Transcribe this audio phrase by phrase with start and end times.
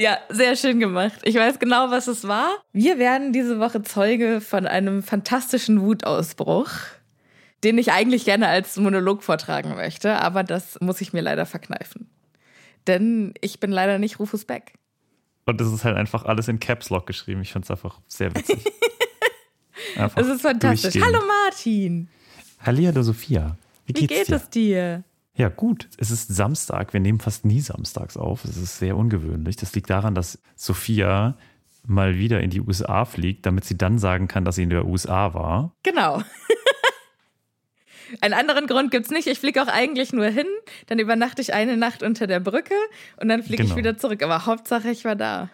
[0.00, 1.20] Ja, sehr schön gemacht.
[1.24, 2.48] Ich weiß genau, was es war.
[2.72, 6.70] Wir werden diese Woche Zeuge von einem fantastischen Wutausbruch,
[7.64, 12.08] den ich eigentlich gerne als Monolog vortragen möchte, aber das muss ich mir leider verkneifen.
[12.86, 14.72] Denn ich bin leider nicht Rufus Beck.
[15.44, 17.42] Und das ist halt einfach alles in Caps Lock geschrieben.
[17.42, 18.64] Ich finde es einfach sehr witzig.
[19.96, 21.02] Einfach Das ist fantastisch.
[21.02, 22.08] Hallo Martin.
[22.60, 23.56] Hallihallo Sophia.
[23.86, 25.02] Wie, Wie geht es dir?
[25.34, 25.88] Ja, gut.
[25.96, 26.92] Es ist Samstag.
[26.92, 28.44] Wir nehmen fast nie samstags auf.
[28.44, 29.56] Es ist sehr ungewöhnlich.
[29.56, 31.36] Das liegt daran, dass Sophia
[31.86, 34.84] mal wieder in die USA fliegt, damit sie dann sagen kann, dass sie in der
[34.84, 35.74] USA war.
[35.82, 36.22] Genau.
[38.20, 39.28] Einen anderen Grund gibt's nicht.
[39.28, 40.46] Ich fliege auch eigentlich nur hin,
[40.88, 42.74] dann übernachte ich eine Nacht unter der Brücke
[43.20, 43.70] und dann fliege Genau.
[43.74, 44.22] ich wieder zurück.
[44.24, 45.48] Aber Hauptsache, ich war da.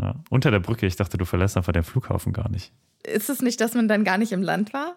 [0.00, 0.14] Ja.
[0.30, 0.86] Unter der Brücke.
[0.86, 2.72] Ich dachte, du verlässt einfach den Flughafen gar nicht.
[3.02, 4.96] Ist es nicht, dass man dann gar nicht im Land war?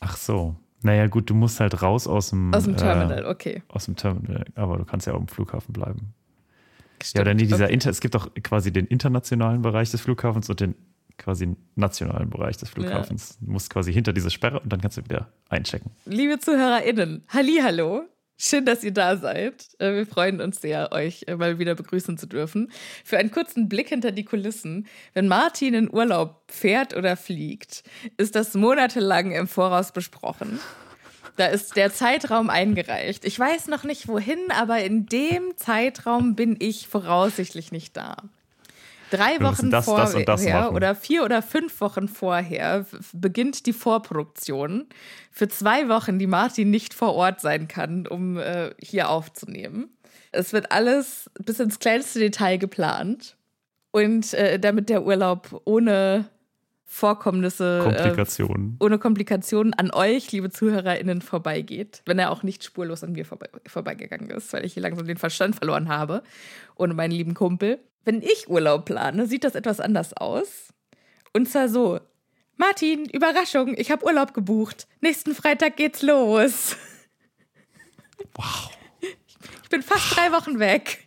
[0.00, 0.54] Ach so.
[0.82, 3.62] Naja, gut, du musst halt raus aus dem, Aus dem Terminal, Äh, okay.
[3.68, 4.44] aus dem Terminal.
[4.54, 6.14] Aber du kannst ja auch im Flughafen bleiben.
[7.00, 7.22] Ja, Stimmt.
[7.22, 7.74] oder nee, dieser Okay.
[7.74, 10.74] Inter, es gibt auch quasi den internationalen Bereich des Flughafens und den
[11.16, 13.38] quasi nationalen Bereich des Flughafens.
[13.40, 15.90] Du musst quasi hinter diese Sperre und dann kannst du wieder einchecken.
[16.06, 18.02] Liebe ZuhörerInnen, Hallihallo.
[18.40, 19.66] Schön, dass ihr da seid.
[19.80, 22.70] Äh, Wir freuen uns sehr, euch äh, mal wieder begrüßen zu dürfen.
[23.04, 24.86] Für einen kurzen Blick hinter die Kulissen.
[25.12, 27.82] Wenn Martin in Urlaub fährt oder fliegt,
[28.16, 30.60] ist das monatelang im Voraus besprochen.
[31.36, 33.24] Da ist der Zeitraum eingereicht.
[33.24, 38.16] Ich weiß noch nicht wohin, aber in dem Zeitraum bin ich voraussichtlich nicht da.
[39.10, 44.86] Drei Wochen das, vorher das das oder vier oder fünf Wochen vorher beginnt die Vorproduktion
[45.30, 49.88] für zwei Wochen, die Martin nicht vor Ort sein kann, um äh, hier aufzunehmen.
[50.32, 53.36] Es wird alles bis ins kleinste Detail geplant.
[53.90, 56.26] Und äh, damit der Urlaub ohne
[56.84, 58.76] Vorkommnisse, Komplikationen.
[58.80, 62.02] Äh, ohne Komplikationen an euch, liebe ZuhörerInnen, vorbeigeht.
[62.06, 65.18] Wenn er auch nicht spurlos an mir vorbei, vorbeigegangen ist, weil ich hier langsam den
[65.18, 66.22] Verstand verloren habe.
[66.76, 67.78] Ohne meinen lieben Kumpel.
[68.04, 70.72] Wenn ich Urlaub plane, sieht das etwas anders aus.
[71.32, 72.00] Und zwar so:
[72.56, 74.88] Martin, Überraschung, ich habe Urlaub gebucht.
[75.00, 76.76] Nächsten Freitag geht's los.
[78.34, 78.70] Wow.
[79.62, 81.06] Ich bin fast drei Wochen weg.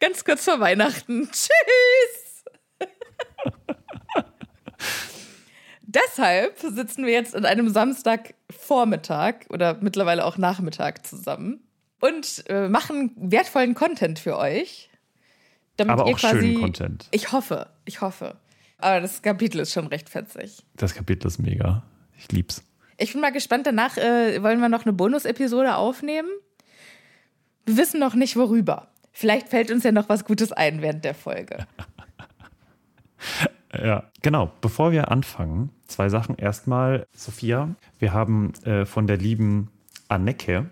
[0.00, 1.30] Ganz kurz vor Weihnachten.
[1.30, 2.44] Tschüss.
[5.82, 11.68] Deshalb sitzen wir jetzt an einem Samstagvormittag oder mittlerweile auch Nachmittag zusammen
[12.00, 14.88] und äh, machen wertvollen Content für euch.
[15.76, 17.08] Damit Aber auch quasi, schönen Content.
[17.10, 18.36] Ich hoffe, ich hoffe.
[18.78, 20.62] Aber das Kapitel ist schon recht fetzig.
[20.76, 21.82] Das Kapitel ist mega.
[22.18, 22.62] Ich lieb's.
[22.98, 23.66] Ich bin mal gespannt.
[23.66, 26.28] Danach äh, wollen wir noch eine Bonus-Episode aufnehmen.
[27.64, 28.88] Wir wissen noch nicht, worüber.
[29.12, 31.66] Vielleicht fällt uns ja noch was Gutes ein während der Folge.
[33.74, 34.52] Ja, genau.
[34.60, 36.36] Bevor wir anfangen, zwei Sachen.
[36.36, 39.70] Erstmal, Sophia, wir haben äh, von der lieben
[40.08, 40.66] Anneke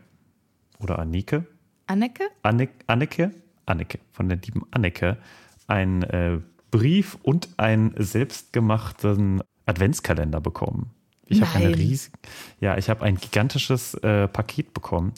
[0.80, 1.46] oder Anneke,
[1.86, 2.24] Anneke?
[2.42, 3.32] Anne, Anneke,
[3.70, 5.16] Anneke, von der lieben Anneke,
[5.66, 6.38] einen äh,
[6.70, 10.90] Brief und einen selbstgemachten Adventskalender bekommen.
[11.26, 11.98] Ich habe eine
[12.58, 15.12] ja, ich habe ein gigantisches äh, Paket bekommen.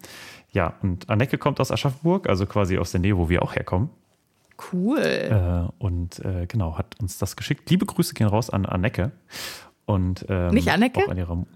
[0.51, 3.89] Ja, und Anneke kommt aus Aschaffenburg, also quasi aus der Nähe, wo wir auch herkommen.
[4.73, 5.01] Cool.
[5.01, 7.69] Äh, und äh, genau, hat uns das geschickt.
[7.71, 9.13] Liebe Grüße gehen raus an Anneke.
[9.87, 11.01] Und, ähm, Nicht Anneke?
[11.01, 11.47] Auch an ihre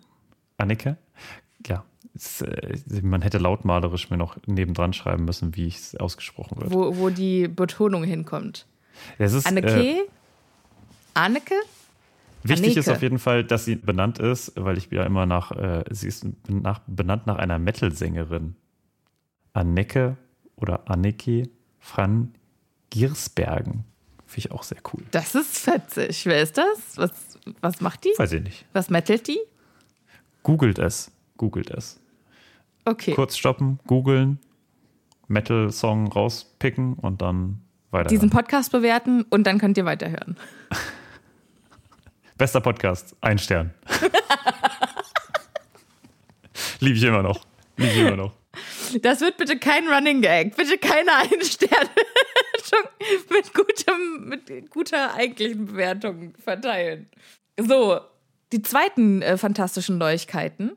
[0.56, 0.96] Anneke.
[1.66, 1.84] Ja,
[2.16, 6.72] es, äh, man hätte lautmalerisch mir noch nebendran schreiben müssen, wie es ausgesprochen wird.
[6.72, 8.66] Wo, wo die Betonung hinkommt.
[9.18, 9.80] Es ist, Anneke?
[9.80, 10.06] Äh,
[11.14, 11.54] Anneke?
[12.42, 12.80] wichtig Anneke.
[12.80, 16.08] ist auf jeden Fall, dass sie benannt ist, weil ich ja immer nach, äh, sie
[16.08, 18.56] ist nach, benannt nach einer Metal-Sängerin.
[19.52, 20.16] Anneke
[20.56, 21.48] oder Anneke
[21.80, 22.34] van
[22.90, 23.84] Giersbergen.
[24.26, 25.02] Finde ich auch sehr cool.
[25.12, 26.26] Das ist fetzig.
[26.26, 26.96] Wer ist das?
[26.96, 28.12] Was, was macht die?
[28.16, 28.66] Weiß ich nicht.
[28.72, 29.38] Was mettelt die?
[30.42, 31.10] Googelt es.
[31.36, 32.00] Googelt es.
[32.86, 33.12] Okay.
[33.14, 34.38] Kurz stoppen, googeln,
[35.26, 37.60] Metal-Song rauspicken und dann
[37.90, 38.08] weiter.
[38.08, 40.36] Diesen Podcast bewerten und dann könnt ihr weiterhören.
[42.38, 43.74] Bester Podcast, ein Stern.
[46.80, 47.44] Liebe ich immer noch.
[47.76, 48.32] Liebe ich immer noch.
[49.02, 50.54] Das wird bitte kein Running Gag.
[50.56, 51.90] Bitte keine Ein-Sterne
[53.30, 57.10] mit, gutem, mit guter eigentlichen Bewertung verteilen.
[57.58, 57.98] So,
[58.52, 60.76] die zweiten äh, fantastischen Neuigkeiten.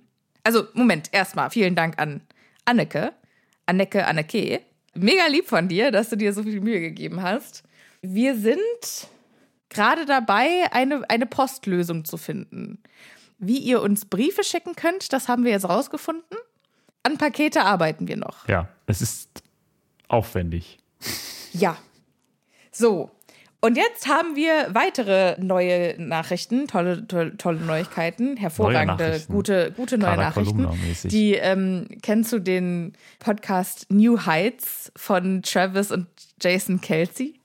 [0.49, 2.21] Also, Moment, erstmal vielen Dank an
[2.65, 3.13] Anneke.
[3.67, 4.61] Anneke, Anneke.
[4.95, 7.61] Mega lieb von dir, dass du dir so viel Mühe gegeben hast.
[8.01, 8.57] Wir sind
[9.69, 12.81] gerade dabei, eine, eine Postlösung zu finden.
[13.37, 16.39] Wie ihr uns Briefe schicken könnt, das haben wir jetzt rausgefunden.
[17.03, 18.47] An Pakete arbeiten wir noch.
[18.47, 19.43] Ja, es ist
[20.07, 20.79] aufwendig.
[21.53, 21.77] Ja.
[22.71, 23.11] So.
[23.61, 29.33] Und jetzt haben wir weitere neue Nachrichten, tolle, tolle, tolle Neuigkeiten, hervorragende, Nachrichten.
[29.33, 30.69] gute, gute neue Cara Nachrichten.
[31.09, 36.07] Die ähm, kennst du den Podcast New Heights von Travis und
[36.41, 37.37] Jason Kelsey,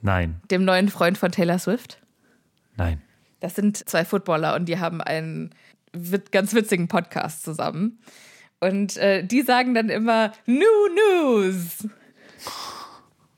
[0.00, 1.98] Nein, dem neuen Freund von Taylor Swift?
[2.76, 3.02] nein.
[3.40, 5.50] Das sind zwei Footballer und die haben einen
[6.30, 7.98] ganz witzigen Podcast zusammen.
[8.58, 10.64] Und äh, die sagen dann immer New
[11.26, 11.86] News.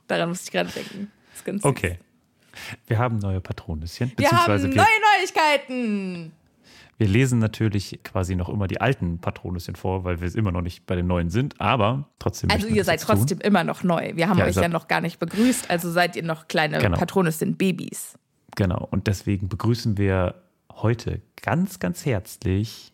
[0.06, 1.10] Daran musste ich gerade denken.
[1.46, 1.70] Ganz süß.
[1.70, 1.98] Okay.
[2.86, 4.12] Wir haben neue Patronüschen.
[4.16, 4.84] Wir haben neue wir,
[5.20, 6.32] Neuigkeiten.
[6.96, 10.86] wir lesen natürlich quasi noch immer die alten Patronüschen vor, weil wir immer noch nicht
[10.86, 12.50] bei den neuen sind, aber trotzdem.
[12.50, 13.16] Also ihr seid jetzt tun.
[13.18, 14.12] trotzdem immer noch neu.
[14.14, 16.96] Wir haben Ja, euch ja noch gar nicht begrüßt, also seid ihr noch kleine Genau.
[16.96, 18.14] Patronüssen Babys.
[18.56, 18.88] Genau.
[18.90, 20.34] Und deswegen begrüßen wir
[20.72, 22.92] heute ganz, ganz herzlich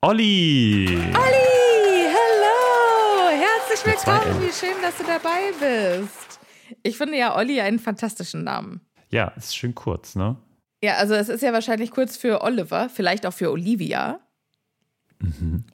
[0.00, 0.86] Olli.
[0.88, 4.42] Olli, hallo, herzlich willkommen.
[4.42, 6.35] Wie schön, dass du dabei bist.
[6.82, 8.80] Ich finde ja Olli einen fantastischen Namen.
[9.10, 10.36] Ja, ist schön kurz, ne?
[10.82, 14.20] Ja, also es ist ja wahrscheinlich kurz für Oliver, vielleicht auch für Olivia.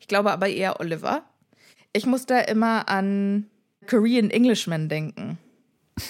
[0.00, 1.24] Ich glaube aber eher Oliver.
[1.92, 3.46] Ich muss da immer an
[3.88, 5.38] Korean Englishman denken.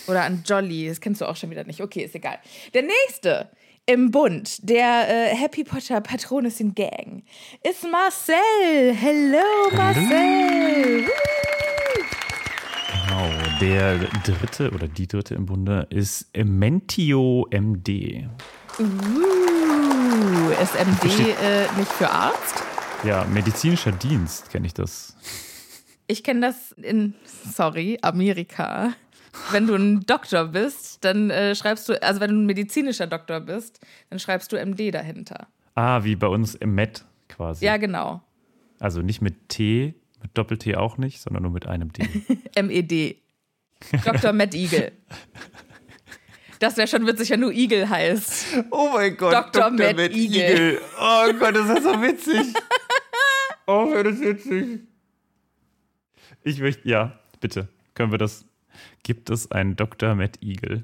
[0.07, 1.81] Oder an Jolly, das kennst du auch schon wieder nicht.
[1.81, 2.39] Okay, ist egal.
[2.75, 3.51] Der nächste
[3.87, 7.25] im Bund der äh, Happy Potter Patronessin Gang
[7.69, 8.95] ist Marcel.
[8.95, 11.03] Hello, Marcel.
[11.03, 11.72] Genau.
[13.63, 18.27] Der dritte oder die dritte im Bunde ist Mentio MD.
[18.77, 21.05] Uh, ist MD
[21.41, 22.61] äh, nicht für Arzt?
[23.05, 25.17] Ja, medizinischer Dienst kenne ich das.
[26.09, 28.95] Ich kenne das in, sorry, Amerika.
[29.53, 33.39] Wenn du ein Doktor bist, dann äh, schreibst du, also wenn du ein medizinischer Doktor
[33.39, 33.79] bist,
[34.11, 35.47] dann schreibst du MD dahinter.
[35.77, 37.65] Ah, wie bei uns im Med quasi.
[37.65, 38.23] Ja, genau.
[38.81, 42.09] Also nicht mit T, mit Doppel-T auch nicht, sondern nur mit einem D.
[42.61, 43.22] MED.
[44.05, 44.33] Dr.
[44.33, 44.93] Matt Eagle.
[46.59, 48.65] Das wäre schon witzig, wenn du Eagle heißt.
[48.71, 49.71] Oh mein Gott, Dr.
[49.71, 50.81] Matt Eagle.
[51.01, 52.47] Oh Gott, das ist so witzig.
[53.65, 54.81] Oh, wäre das witzig.
[56.43, 58.45] Ich möchte, ja, bitte, können wir das.
[59.05, 60.17] Gibt es einen Dr.
[60.17, 60.83] Matt Eagle?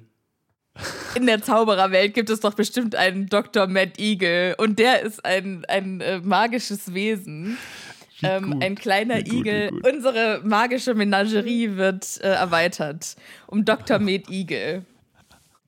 [1.14, 3.66] In der Zaubererwelt gibt es doch bestimmt einen Dr.
[3.66, 4.54] Matt Eagle.
[4.58, 7.58] Und der ist ein, ein äh, magisches Wesen.
[8.22, 9.70] Ähm, ein kleiner gut, Igel.
[9.70, 9.86] gut.
[9.86, 13.98] Unsere magische Menagerie wird äh, erweitert um Dr.
[13.98, 14.84] Med Igel.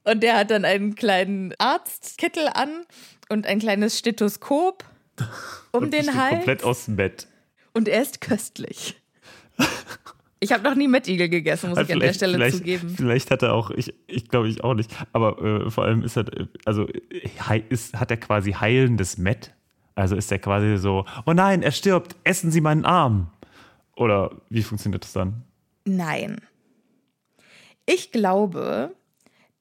[0.05, 2.85] Und der hat dann einen kleinen Arztkittel an
[3.29, 4.85] und ein kleines Stethoskop
[5.73, 6.37] um Und den Hals.
[6.37, 7.27] Komplett aus dem Bett.
[7.73, 8.97] Und er ist köstlich.
[10.43, 12.95] Ich habe noch nie Met Igel gegessen, muss ich an der Stelle vielleicht, zugeben.
[12.97, 16.17] Vielleicht hat er auch, ich, ich glaube ich auch nicht, aber äh, vor allem ist
[16.17, 19.53] er, äh, also äh, ist, hat er quasi heilendes Met.
[20.01, 23.31] Also ist er quasi so, oh nein, er stirbt, essen Sie meinen Arm.
[23.97, 25.45] Oder wie funktioniert das dann?
[25.85, 26.41] Nein.
[27.87, 28.95] Ich glaube,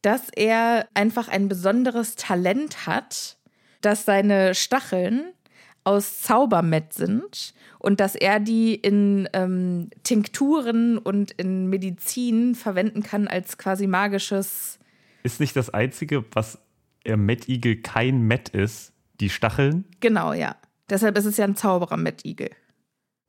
[0.02, 3.38] dass er einfach ein besonderes Talent hat,
[3.82, 5.34] dass seine Stacheln
[5.84, 13.28] aus Zaubermett sind und dass er die in ähm, Tinkturen und in Medizin verwenden kann
[13.28, 14.80] als quasi magisches.
[15.24, 16.60] Ist nicht das Einzige, was
[17.04, 19.86] er Met Eagle kein Met ist, die Stacheln.
[20.00, 20.56] Genau, ja.
[20.90, 22.50] Deshalb ist es ja ein Zauberer-Mettigel.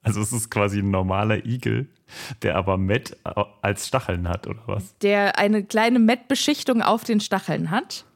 [0.03, 1.89] Also es ist quasi ein normaler Igel,
[2.43, 3.19] der aber Met
[3.61, 4.97] als Stacheln hat, oder was?
[4.99, 8.07] Der eine kleine Met-Beschichtung auf den Stacheln hat,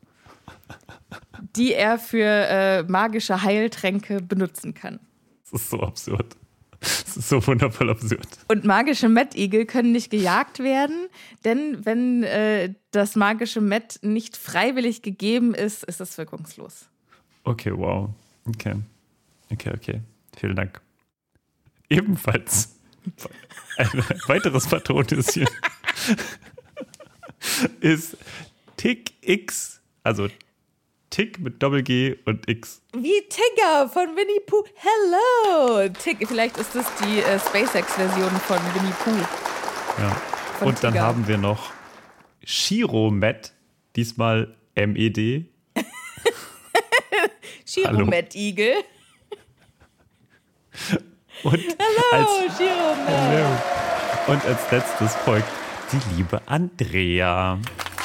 [1.56, 4.98] die er für äh, magische Heiltränke benutzen kann.
[5.42, 6.36] Das ist so absurd.
[6.80, 8.28] Das ist so wundervoll absurd.
[8.48, 11.06] Und magische Mettigel können nicht gejagt werden,
[11.44, 16.88] denn wenn äh, das magische Met nicht freiwillig gegeben ist, ist es wirkungslos.
[17.44, 18.10] Okay, wow.
[18.48, 18.74] Okay.
[19.52, 20.00] Okay, okay.
[20.36, 20.80] Vielen Dank.
[21.88, 22.74] Ebenfalls
[23.76, 23.88] ein
[24.26, 25.46] weiteres Patronüschen
[27.80, 28.16] ist
[28.76, 30.28] Tick X, also
[31.10, 32.82] Tick mit Doppel-G und X.
[32.94, 34.64] Wie Tigger von Winnie Pooh.
[34.74, 35.88] Hello!
[36.02, 40.02] Tick, vielleicht ist das die äh, SpaceX-Version von Winnie Pooh.
[40.02, 40.10] Ja.
[40.58, 41.04] Von Und dann Tiger.
[41.04, 41.70] haben wir noch
[42.42, 43.52] Shiro Met,
[43.94, 45.46] diesmal MED.
[47.82, 48.74] Chiromet-Igel.
[51.42, 53.44] Und Oh, als, Chiromet.
[54.28, 55.48] und als letztes folgt
[55.92, 57.58] die liebe Andrea.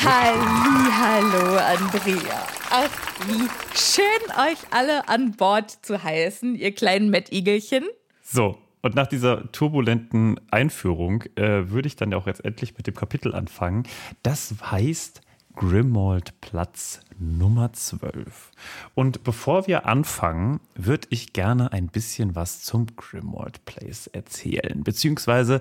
[0.04, 2.48] Halli, hallo, Andrea.
[2.70, 2.90] Ach,
[3.28, 3.48] wie
[3.78, 7.86] schön euch alle an Bord zu heißen, ihr kleinen Mettigelchen.
[8.22, 12.88] So, und nach dieser turbulenten Einführung äh, würde ich dann ja auch jetzt endlich mit
[12.88, 13.84] dem Kapitel anfangen.
[14.24, 15.22] Das heißt
[15.60, 18.52] Grimald Platz Nummer 12.
[18.96, 25.60] Und bevor wir anfangen, würde ich gerne ein bisschen was zum Grimald Place erzählen, beziehungsweise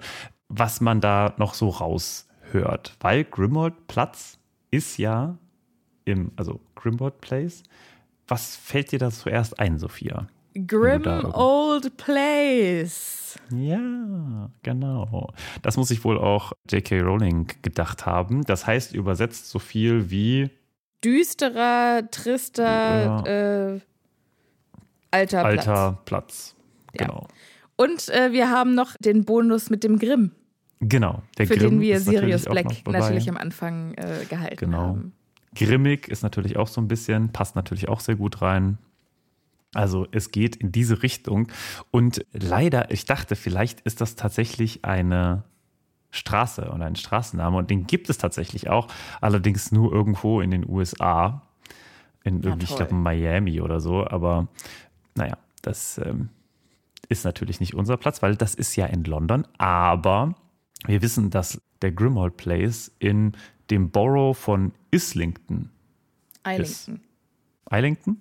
[0.48, 2.96] was man da noch so raushört.
[3.00, 4.38] Weil Grimald Platz
[4.70, 5.36] ist ja
[6.04, 7.64] im, also Grimald Place.
[8.28, 10.28] Was fällt dir da zuerst ein, Sophia?
[10.54, 13.38] Grim Old Place.
[13.50, 15.32] Ja, genau.
[15.62, 17.00] Das muss sich wohl auch J.K.
[17.00, 18.44] Rowling gedacht haben.
[18.44, 20.50] Das heißt übersetzt so viel wie
[21.04, 23.80] Düsterer, trister, äh,
[25.10, 25.68] alter, Platz.
[25.68, 26.56] alter Platz.
[26.98, 27.06] Ja.
[27.06, 27.28] Genau.
[27.76, 30.32] Und äh, wir haben noch den Bonus mit dem Grimm,
[30.80, 31.22] Genau.
[31.36, 34.78] Der für Grimm den wir natürlich Sirius auch Black natürlich am Anfang äh, gehalten Genau.
[34.78, 35.12] haben.
[35.54, 38.78] Grimmig ist natürlich auch so ein bisschen, passt natürlich auch sehr gut rein.
[39.74, 41.48] Also es geht in diese Richtung.
[41.90, 45.44] Und leider, ich dachte, vielleicht ist das tatsächlich eine
[46.10, 47.56] Straße oder ein Straßenname.
[47.56, 48.88] Und den gibt es tatsächlich auch,
[49.20, 51.42] allerdings nur irgendwo in den USA.
[52.24, 52.78] In irgendwie, ich toll.
[52.78, 54.06] glaube, Miami oder so.
[54.06, 54.48] Aber
[55.14, 56.30] naja, das ähm,
[57.08, 59.46] ist natürlich nicht unser Platz, weil das ist ja in London.
[59.58, 60.34] Aber
[60.86, 63.32] wir wissen, dass der Grimald Place in
[63.70, 65.70] dem Borough von Islington
[66.42, 67.00] Eilington.
[67.70, 68.16] Islington?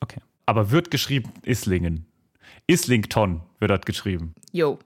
[0.00, 0.20] Okay.
[0.46, 2.06] Aber wird geschrieben Islingen.
[2.66, 4.34] Islington wird das geschrieben.
[4.52, 4.78] Jo.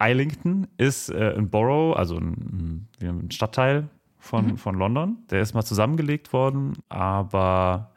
[0.00, 5.18] Islington ist äh, ein Borough, also ein, ein Stadtteil von, von London.
[5.30, 7.92] Der ist mal zusammengelegt worden, aber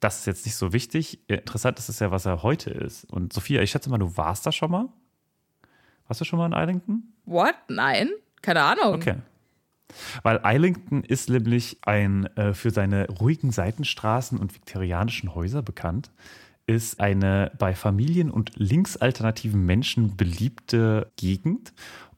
[0.00, 1.20] das ist jetzt nicht so wichtig.
[1.28, 3.04] Interessant ist es ja, was er heute ist.
[3.04, 4.88] Und Sophia, ich schätze mal, du warst da schon mal?
[6.08, 7.14] Warst du schon mal in Islington?
[7.24, 7.54] What?
[7.68, 8.10] Nein?
[8.40, 8.94] Keine Ahnung.
[8.94, 9.16] Okay.
[10.22, 16.10] Weil Islington ist nämlich ein äh, für seine ruhigen Seitenstraßen und viktorianischen Häuser bekannt,
[16.66, 21.72] ist eine bei Familien und linksalternativen Menschen beliebte Gegend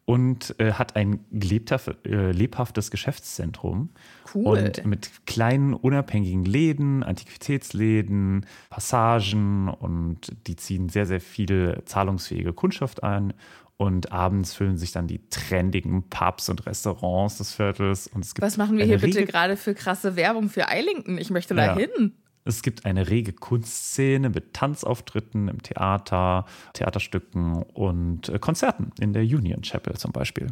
[0.05, 3.91] und äh, hat ein lebhaft, äh, lebhaftes Geschäftszentrum.
[4.35, 4.59] Cool.
[4.59, 13.03] Und mit kleinen unabhängigen Läden, Antiquitätsläden, Passagen und die ziehen sehr, sehr viel zahlungsfähige Kundschaft
[13.03, 13.33] ein.
[13.77, 18.07] Und abends füllen sich dann die trendigen Pubs und Restaurants des Viertels.
[18.07, 21.19] Und es gibt Was machen wir hier bitte gerade für krasse Werbung für Eilington?
[21.19, 21.75] Ich möchte da Ja.
[21.75, 22.13] hin.
[22.47, 29.23] Es gibt eine rege Kunstszene mit Tanzauftritten im Theater, Theaterstücken und äh, Konzerten in der
[29.23, 30.49] Union Chapel zum Beispiel.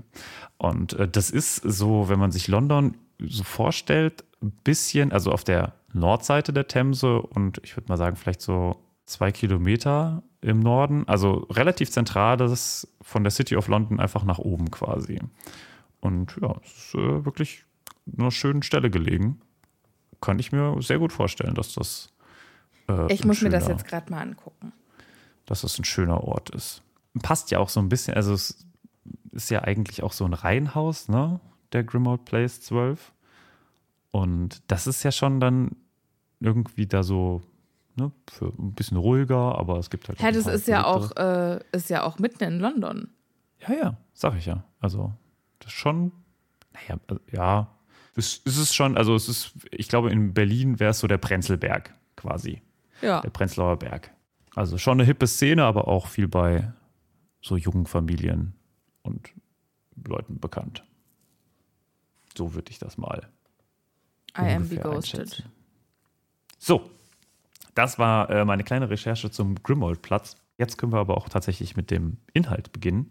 [0.56, 5.44] Und äh, das ist so, wenn man sich London so vorstellt, ein bisschen, also auf
[5.44, 11.06] der Nordseite der Themse und ich würde mal sagen, vielleicht so zwei Kilometer im Norden,
[11.08, 15.20] also relativ zentral, das ist von der City of London einfach nach oben quasi.
[16.00, 17.64] Und ja, es ist äh, wirklich
[18.18, 19.40] eine schöne Stelle gelegen.
[20.20, 22.12] Kann ich mir sehr gut vorstellen, dass das.
[22.88, 24.72] Äh, Ich muss mir das schöner- jetzt gerade mal angucken.
[25.46, 26.82] Dass das ein schöner Ort ist.
[27.22, 28.64] Passt ja auch so ein bisschen, also es
[29.32, 31.40] ist ja eigentlich auch so ein Reihenhaus, ne?
[31.72, 33.12] Der Grimald Place 12.
[34.10, 35.76] Und das ist ja schon dann
[36.40, 37.42] irgendwie da so,
[37.96, 40.22] ne, für ein bisschen ruhiger, aber es gibt halt.
[40.22, 43.08] Ein das ist ja auch, äh, ist ja auch mitten in London.
[43.60, 44.64] Ja, ja, sag ich ja.
[44.80, 45.12] Also,
[45.58, 46.12] das ist schon,
[46.72, 47.68] naja, also, ja,
[48.16, 51.18] es, es ist schon, also es ist, ich glaube, in Berlin wäre es so der
[51.18, 52.60] Prenzlberg quasi,
[53.00, 53.20] Ja.
[53.20, 54.10] der Prenzlauer Berg.
[54.54, 56.72] Also schon eine hippe Szene, aber auch viel bei
[57.40, 58.54] so jungen Familien
[59.02, 59.30] und
[60.04, 60.84] Leuten bekannt.
[62.36, 63.28] So würde ich das mal
[64.36, 65.44] I am be ghosted.
[66.58, 66.90] So,
[67.74, 70.36] Das war äh, meine kleine Recherche zum Grimoldplatz.
[70.58, 73.08] Jetzt können wir aber auch tatsächlich mit dem Inhalt beginnen.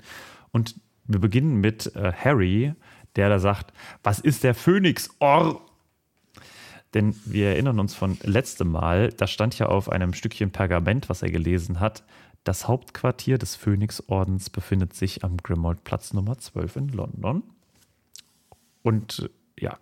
[0.52, 0.76] Und
[1.06, 2.74] wir beginnen mit äh, Harry,
[3.16, 5.62] der da sagt, was ist der Phönix-Or?
[6.94, 11.22] Denn wir erinnern uns von letztem Mal, da stand ja auf einem Stückchen Pergament, was
[11.22, 12.04] er gelesen hat,
[12.44, 17.44] das Hauptquartier des Phönixordens befindet sich am Grimoldplatz Nummer 12 in London.
[18.82, 19.78] Und ja,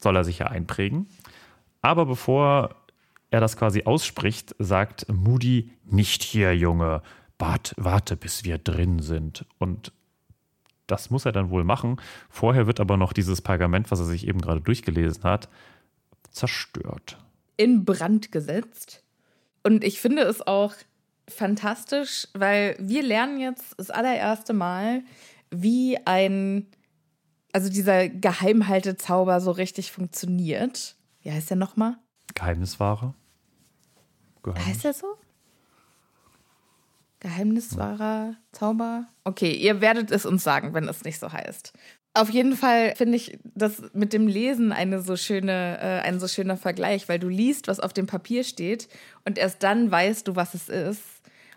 [0.00, 1.06] soll er sich ja einprägen.
[1.82, 2.74] Aber bevor
[3.34, 7.02] er das quasi ausspricht, sagt Moody, nicht hier, Junge,
[7.36, 9.44] Bart, warte, bis wir drin sind.
[9.58, 9.92] Und
[10.86, 12.00] das muss er dann wohl machen.
[12.30, 15.48] Vorher wird aber noch dieses Pergament, was er sich eben gerade durchgelesen hat,
[16.30, 17.18] zerstört.
[17.56, 19.02] In Brand gesetzt.
[19.64, 20.74] Und ich finde es auch
[21.28, 25.02] fantastisch, weil wir lernen jetzt das allererste Mal,
[25.50, 26.66] wie ein,
[27.52, 30.96] also dieser Geheimhaltezauber so richtig funktioniert.
[31.22, 31.96] Wie heißt der nochmal?
[32.34, 33.14] Geheimniswahrer?
[34.44, 34.66] Geheimnis.
[34.66, 35.06] Heißt der so?
[37.20, 39.06] Geheimniswahrer Zauber?
[39.24, 41.72] Okay, ihr werdet es uns sagen, wenn es nicht so heißt.
[42.12, 46.28] Auf jeden Fall finde ich das mit dem Lesen eine so schöne, äh, ein so
[46.28, 48.88] schöner Vergleich, weil du liest, was auf dem Papier steht
[49.24, 51.02] und erst dann weißt du, was es ist.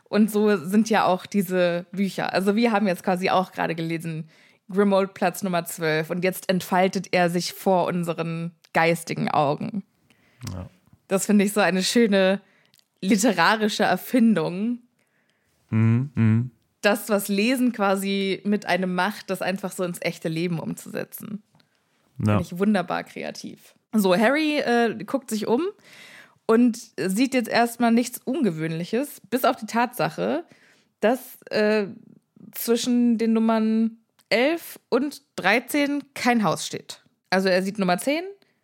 [0.06, 2.34] Und so sind ja auch diese Bücher.
[2.34, 4.29] Also wir haben jetzt quasi auch gerade gelesen,
[4.70, 9.84] Grimold Platz Nummer 12 und jetzt entfaltet er sich vor unseren geistigen Augen.
[10.53, 10.70] Ja.
[11.10, 12.41] Das finde ich so eine schöne
[13.01, 14.80] literarische Erfindung.
[15.70, 16.46] Mhm, mh.
[16.82, 21.44] Das, was Lesen quasi mit einem macht, das einfach so ins echte Leben umzusetzen.
[22.20, 22.38] Ja.
[22.38, 23.75] Finde ich wunderbar kreativ.
[23.94, 25.63] So, Harry äh, guckt sich um
[26.46, 30.46] und sieht jetzt erstmal nichts Ungewöhnliches, bis auf die Tatsache,
[31.00, 31.88] dass äh,
[32.51, 33.98] zwischen den Nummern
[34.30, 37.04] 11 und 13 kein Haus steht.
[37.30, 38.24] Also er sieht Nummer 10,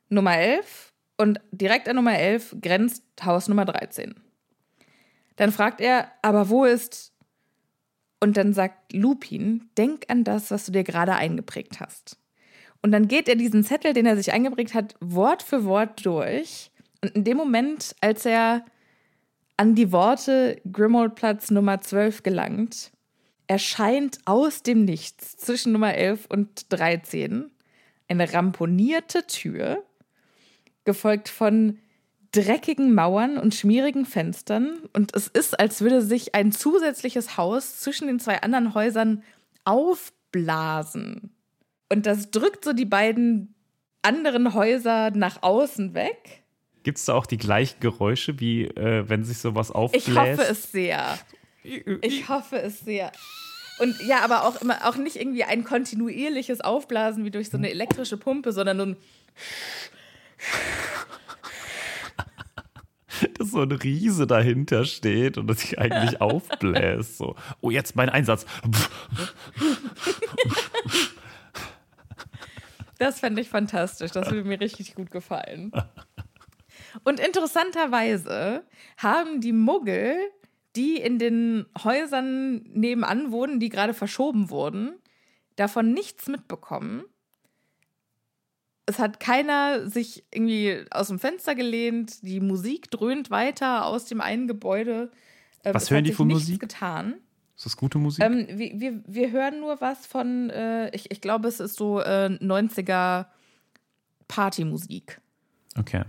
[0.09, 4.15] Nummer 11 und direkt an Nummer 11 grenzt Haus Nummer 13.
[5.35, 7.11] Dann fragt er, aber wo ist...
[8.19, 12.17] Und dann sagt Lupin, denk an das, was du dir gerade eingeprägt hast.
[12.81, 16.71] Und dann geht er diesen Zettel, den er sich eingeprägt hat, Wort für Wort durch
[17.03, 18.63] und in dem Moment, als er
[19.57, 22.91] an die Worte Grimoldplatz Nummer 12 gelangt,
[23.47, 27.51] erscheint aus dem Nichts zwischen Nummer 11 und 13
[28.07, 29.83] eine ramponierte Tür,
[30.85, 31.77] gefolgt von
[32.33, 34.79] dreckigen Mauern und schmierigen Fenstern.
[34.91, 39.23] Und es ist, als würde sich ein zusätzliches Haus zwischen den zwei anderen Häusern
[39.63, 41.31] aufblasen.
[41.89, 43.53] Und das drückt so die beiden
[44.01, 46.43] anderen Häuser nach außen weg.
[46.83, 50.07] Gibt es da auch die gleichen Geräusche, wie äh, wenn sich sowas aufbläst?
[50.09, 51.17] Ich hoffe es sehr.
[52.01, 53.11] Ich hoffe es sehr.
[53.79, 57.69] Und ja, aber auch immer auch nicht irgendwie ein kontinuierliches Aufblasen wie durch so eine
[57.69, 58.97] elektrische Pumpe, sondern nur ein
[63.37, 67.17] dass so ein Riese dahinter steht und das sich eigentlich aufbläst.
[67.17, 68.45] So, oh, jetzt mein Einsatz.
[72.97, 74.11] Das fände ich fantastisch.
[74.11, 75.71] Das würde mir richtig gut gefallen.
[77.03, 78.63] Und interessanterweise
[78.97, 80.15] haben die Muggel,
[80.75, 84.93] die in den Häusern nebenan wohnen, die gerade verschoben wurden,
[85.55, 87.03] davon nichts mitbekommen.
[88.85, 94.19] Es hat keiner sich irgendwie aus dem Fenster gelehnt, die Musik dröhnt weiter aus dem
[94.19, 95.11] einen Gebäude.
[95.63, 96.59] Ähm, was hören die für Musik?
[96.59, 97.15] getan.
[97.55, 98.23] Ist das gute Musik?
[98.23, 102.01] Ähm, wir, wir, wir, hören nur was von, äh, ich, ich glaube, es ist so
[102.01, 103.27] äh, 90er
[104.27, 105.21] Partymusik.
[105.77, 106.03] Okay.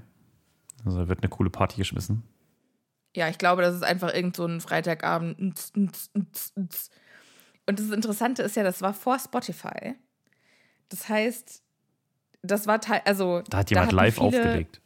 [0.85, 2.23] Also da wird eine coole Party geschmissen.
[3.15, 5.39] Ja, ich glaube, das ist einfach irgend so ein Freitagabend.
[5.77, 5.93] Und
[7.79, 9.95] das Interessante ist ja, das war vor Spotify.
[10.89, 11.64] Das heißt,
[12.45, 13.43] das war also.
[13.49, 14.81] Da hat jemand da live viele, aufgelegt.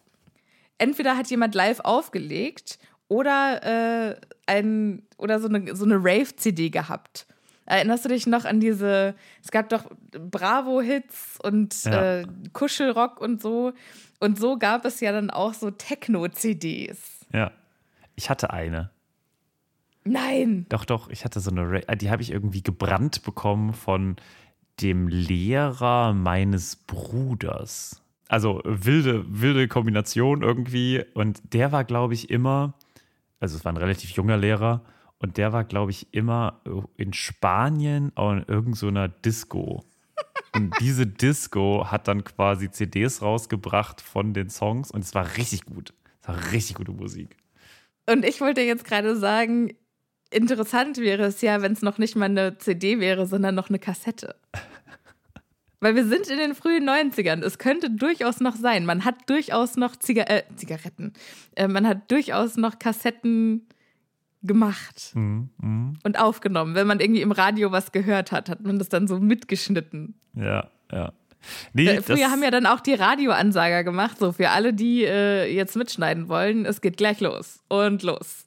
[0.79, 4.16] Entweder hat jemand live aufgelegt oder äh,
[4.47, 7.27] ein oder so eine so eine Rave-CD gehabt.
[7.66, 9.14] Erinnerst du dich noch an diese?
[9.44, 12.21] Es gab doch Bravo-Hits und ja.
[12.21, 13.73] äh, Kuschelrock und so.
[14.21, 17.27] Und so gab es ja dann auch so Techno-CDs.
[17.33, 17.53] Ja.
[18.16, 18.90] Ich hatte eine.
[20.05, 20.66] Nein.
[20.71, 24.16] Doch, doch, ich hatte so eine, die habe ich irgendwie gebrannt bekommen von
[24.80, 28.02] dem Lehrer meines Bruders.
[28.28, 31.04] Also wilde, wilde Kombination irgendwie.
[31.14, 32.74] Und der war, glaube ich, immer,
[33.40, 34.82] also es war ein relativ junger Lehrer,
[35.20, 36.60] und der war, glaube ich, immer
[36.96, 39.84] in Spanien in irgendeiner so Disco.
[40.54, 45.64] Und diese Disco hat dann quasi CDs rausgebracht von den Songs und es war richtig
[45.64, 45.92] gut.
[46.22, 47.36] Es war richtig gute Musik.
[48.06, 49.74] Und ich wollte jetzt gerade sagen,
[50.30, 53.78] interessant wäre es ja, wenn es noch nicht mal eine CD wäre, sondern noch eine
[53.78, 54.34] Kassette.
[55.80, 57.42] Weil wir sind in den frühen 90ern.
[57.44, 58.84] Es könnte durchaus noch sein.
[58.84, 61.12] Man hat durchaus noch Ziga äh, Zigaretten.
[61.54, 63.68] Äh, man hat durchaus noch Kassetten
[64.42, 66.74] gemacht Mhm, und aufgenommen.
[66.74, 70.14] Wenn man irgendwie im Radio was gehört hat, hat man das dann so mitgeschnitten.
[70.34, 71.12] Ja, ja.
[71.72, 75.52] Nee, Äh, Früher haben ja dann auch die Radioansager gemacht, so für alle, die äh,
[75.52, 78.46] jetzt mitschneiden wollen, es geht gleich los und los.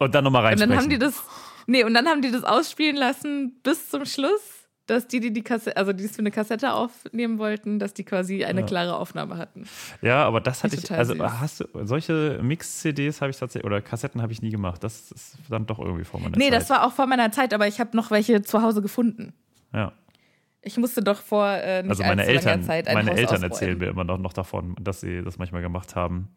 [0.00, 0.70] Und dann nochmal Und reinsprechen.
[0.70, 1.22] dann haben die das,
[1.66, 4.40] nee, und dann haben die das ausspielen lassen bis zum Schluss,
[4.86, 8.02] dass die, die die Kassette, also die es für eine Kassette aufnehmen wollten, dass die
[8.02, 9.68] quasi eine klare Aufnahme hatten.
[10.02, 11.22] Ja, aber das hatte ich, also süß.
[11.22, 14.82] hast du, solche Mix-CDs habe ich tatsächlich, oder Kassetten habe ich nie gemacht.
[14.82, 16.54] Das ist dann doch irgendwie vor meiner Nee, Zeit.
[16.54, 19.32] das war auch vor meiner Zeit, aber ich habe noch welche zu Hause gefunden.
[19.72, 19.92] Ja.
[20.62, 23.52] Ich musste doch vor äh, nicht Also meine Eltern, Zeit ein meine Haus Eltern ausräumen.
[23.52, 26.28] erzählen mir immer noch, noch davon, dass sie das manchmal gemacht haben.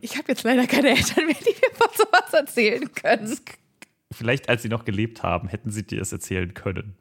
[0.00, 3.38] Ich habe jetzt leider keine Eltern mehr, die mir von sowas erzählen können.
[4.12, 6.96] Vielleicht, als sie noch gelebt haben, hätten sie dir es erzählen können.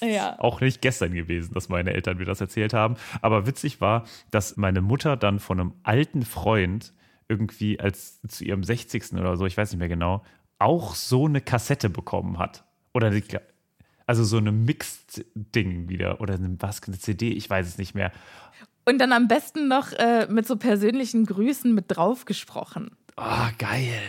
[0.00, 0.38] Ja.
[0.38, 2.96] Auch nicht gestern gewesen, dass meine Eltern mir das erzählt haben.
[3.22, 6.92] Aber witzig war, dass meine Mutter dann von einem alten Freund
[7.28, 9.12] irgendwie als zu ihrem 60.
[9.14, 10.22] oder so, ich weiß nicht mehr genau,
[10.58, 12.64] auch so eine Kassette bekommen hat.
[12.92, 13.22] Oder die,
[14.06, 16.20] also so eine Mixed-Ding wieder.
[16.20, 18.12] Oder eine, was, eine CD, ich weiß es nicht mehr.
[18.84, 22.96] Und dann am besten noch äh, mit so persönlichen Grüßen mit drauf gesprochen.
[23.16, 24.00] Oh, geil.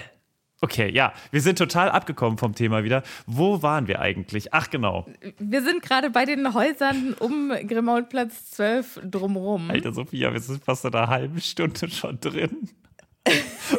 [0.61, 3.03] Okay, ja, wir sind total abgekommen vom Thema wieder.
[3.27, 4.53] Wo waren wir eigentlich?
[4.53, 5.05] Ach, genau.
[5.37, 9.69] Wir sind gerade bei den Häusern um Grimaudplatz 12 drumherum.
[9.69, 12.69] Alter Sophia, wir sind fast in einer halben Stunde schon drin.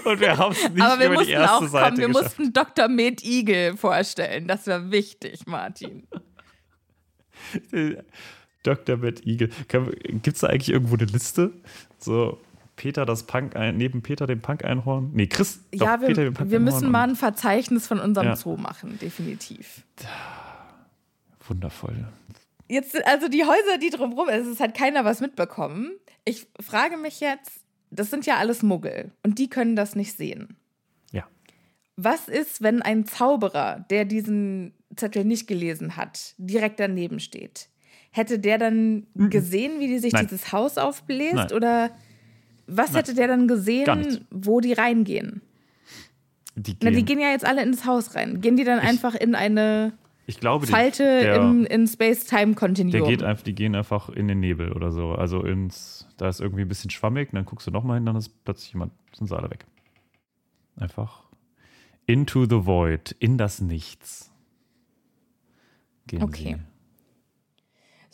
[0.05, 2.09] Und wir haben es nicht Aber wir über die mussten erste auch Seite kommen, wir
[2.09, 2.39] geschafft.
[2.39, 2.89] mussten Dr.
[2.89, 4.47] Med Igel vorstellen.
[4.47, 6.07] Das war wichtig, Martin.
[8.67, 8.97] Dr.
[8.97, 9.49] Matt Eagle.
[9.69, 11.53] Gibt es da eigentlich irgendwo eine Liste?
[11.99, 12.39] So,
[12.77, 15.11] Peter das Punk, ein, neben Peter dem Punk-Einhorn?
[15.13, 15.61] Nee, Chris.
[15.73, 18.37] doch, ja, Peter wir, Punk wir müssen Einhorn mal ein Verzeichnis von unserem Ja.
[18.37, 19.83] Zoo machen, definitiv.
[21.49, 22.07] Wundervoll.
[22.69, 25.93] Jetzt, also die Häuser, die drumherum ist, es hat keiner was mitbekommen.
[26.25, 30.57] Ich frage mich jetzt, das sind ja alles Muggel und die können das nicht sehen.
[31.13, 31.27] Ja.
[31.97, 37.69] Was ist, wenn ein Zauberer, der diesen Zettel nicht gelesen hat, direkt daneben steht?
[38.17, 40.19] Hätte der dann gesehen, wie die sich Mhm.
[40.21, 40.27] Nein.
[40.29, 41.35] dieses Haus aufbläst?
[41.35, 41.53] Nein.
[41.53, 41.91] Oder
[42.67, 45.43] was hätte der dann gesehen, wo die reingehen?
[46.55, 48.41] Die Na, gehen, die gehen ja jetzt alle ins Haus rein.
[48.41, 49.93] Gehen die dann einfach in eine
[50.27, 53.07] ich glaube, die, Falte der, im, in der Space-Time-Kontinuum?
[53.07, 55.13] geht einfach, die gehen einfach in den Nebel oder so.
[55.13, 58.31] Also ins, da ist irgendwie ein bisschen schwammig, dann guckst du nochmal hin, dann ist
[58.45, 59.67] plötzlich jemand, sind sie alle weg.
[60.77, 61.25] Einfach
[62.07, 64.33] into the void, in das Nichts.
[66.07, 66.57] Gehen Okay.
[66.59, 66.76] sie.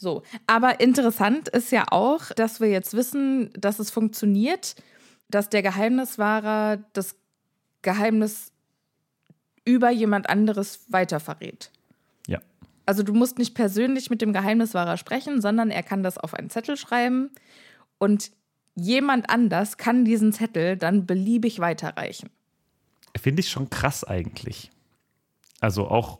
[0.03, 4.75] So, aber interessant ist ja auch, dass wir jetzt wissen, dass es funktioniert,
[5.31, 7.15] dass der Geheimniswahrer das
[7.83, 8.51] Geheimnis
[9.65, 11.71] über jemand anderes weiterverrät.
[12.27, 12.41] Ja.
[12.85, 16.51] Also du musst nicht persönlich mit dem Geheimniswahrer sprechen, sondern er kann das auf einen
[16.51, 17.31] Zettel schreiben
[17.99, 18.33] und
[18.75, 22.29] jemand anders kann diesen Zettel dann beliebig weiterreichen.
[23.17, 24.73] Finde ich schon krass eigentlich.
[25.61, 26.19] Also auch,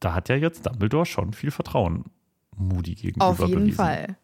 [0.00, 2.06] da hat ja jetzt Dumbledore schon viel Vertrauen
[2.56, 3.76] Moody gegenüber Auf jeden bewiesen.
[3.76, 4.16] Fall.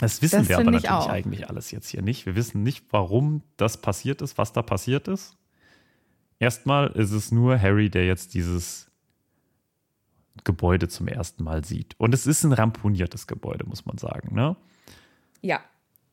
[0.00, 1.08] Das wissen Das wir aber natürlich auch.
[1.08, 2.24] eigentlich alles jetzt hier nicht.
[2.24, 5.36] Wir wissen nicht, warum das passiert ist, was da passiert ist.
[6.38, 8.86] Erstmal ist es nur Harry, der jetzt dieses
[10.44, 11.94] Gebäude zum ersten Mal sieht.
[11.98, 14.34] Und es ist ein ramponiertes Gebäude, muss man sagen.
[14.36, 14.56] Ne?
[15.42, 15.60] Ja.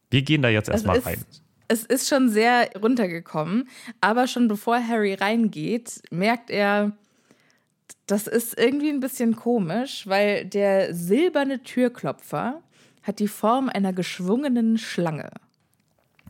[0.10, 1.24] Wir gehen da jetzt Also erstmal rein.
[1.68, 3.70] es ist schon sehr runtergekommen,
[4.02, 6.98] aber schon bevor Harry reingeht, merkt er,
[8.08, 12.62] das ist irgendwie ein bisschen komisch, weil der silberne Türklopfer
[13.04, 15.30] hat die Form einer geschwungenen Schlange.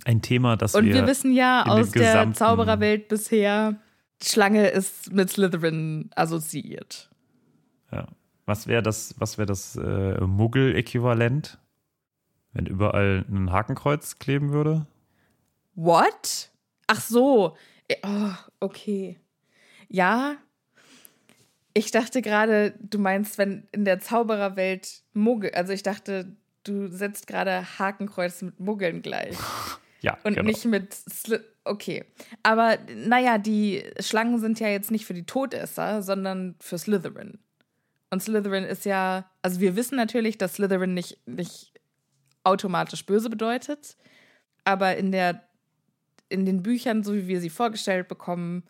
[0.04, 3.80] Ein Thema, das Und wir, wir, wissen ja aus der Zaubererwelt bisher,
[4.22, 7.10] Schlange ist mit Slytherin assoziiert.
[7.92, 8.08] Ja.
[8.46, 11.58] Was wäre das, was wär das äh, Muggel-Äquivalent?
[12.54, 14.86] Wenn überall ein Hakenkreuz kleben würde?
[15.74, 16.52] What?
[16.88, 17.58] Ach so.
[17.88, 19.20] Eh, Oh, okay.
[19.90, 20.36] Ja.
[21.78, 27.28] Ich dachte gerade, du meinst, wenn in der Zaubererwelt Muggel, also ich dachte, du setzt
[27.28, 29.38] gerade Hakenkreuz mit Muggeln gleich
[30.02, 30.48] Ja, und genau.
[30.48, 32.06] nicht mit Sli Okay.
[32.44, 37.40] Aber naja, die Schlangen sind ja jetzt nicht für die Todesser, sondern für Slytherin.
[38.12, 41.74] Und Slytherin ist ja, also wir wissen natürlich, dass Slytherin nicht, nicht
[42.44, 43.98] automatisch böse bedeutet,
[44.64, 45.42] aber in der
[46.30, 48.64] in den Büchern, so wie wir sie vorgestellt bekommen,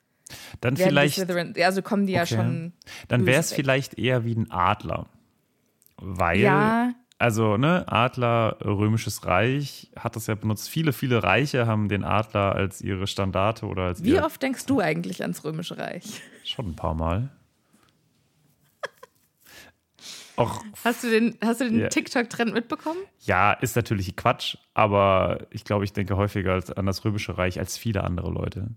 [0.62, 2.36] Dann werden vielleicht, Slytherin, also kommen die ja Okay.
[2.36, 2.74] schon.
[3.08, 5.08] dann wäre es vielleicht eher wie ein Adler.
[5.98, 6.94] Weil, Ja.
[7.20, 10.70] also, ne, Adler, Römisches Reich hat das ja benutzt.
[10.70, 14.80] Viele, viele Reiche haben den Adler als ihre Standarte oder als Wie oft denkst du
[14.82, 16.22] eigentlich ans Römische Reich?
[16.44, 17.30] Schon ein paar Mal.
[20.38, 21.88] auch Hast du den, hast du den Ja.
[21.88, 23.00] TikTok-Trend mitbekommen?
[23.22, 27.78] Ja, ist natürlich Quatsch, aber ich glaube, ich denke häufiger an das Römische Reich als
[27.78, 28.68] viele andere Leute.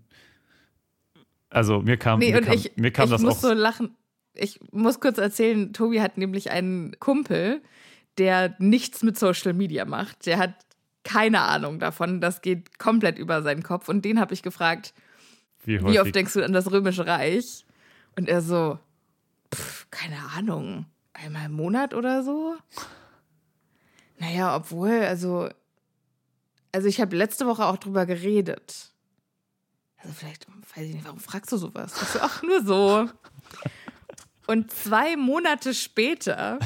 [1.49, 3.49] Also mir kam, Nee, mir kam, ich, mir kam ich das muss auch.
[3.49, 3.95] so lachen.
[4.33, 7.61] Ich muss kurz erzählen, Tobi hat nämlich einen Kumpel,
[8.17, 10.25] der nichts mit Social Media macht.
[10.25, 10.53] Der hat
[11.03, 12.21] keine Ahnung davon.
[12.21, 13.89] Das geht komplett über seinen Kopf.
[13.89, 14.93] Und den habe ich gefragt,
[15.65, 17.65] wie, wie oft denkst du an das Römische Reich?
[18.15, 18.77] Und er so,
[19.53, 22.55] pff, keine Ahnung, einmal im Monat oder so?
[24.19, 25.49] Naja, obwohl, also,
[26.71, 28.91] also ich habe letzte Woche auch drüber geredet.
[30.01, 32.01] Also vielleicht, weiß ich nicht, warum fragst du sowas?
[32.01, 33.09] Ich so, ach, nur so.
[34.47, 36.59] Und zwei Monate später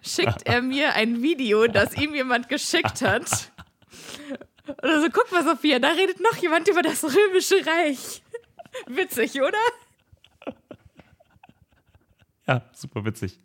[0.00, 3.52] schickt er mir ein Video, das ihm jemand geschickt hat.
[4.82, 8.22] Oder so, guck mal, Sophia, da redet noch jemand über das Römische Reich.
[8.86, 9.58] Witzig, oder?
[12.46, 13.40] Ja, super witzig.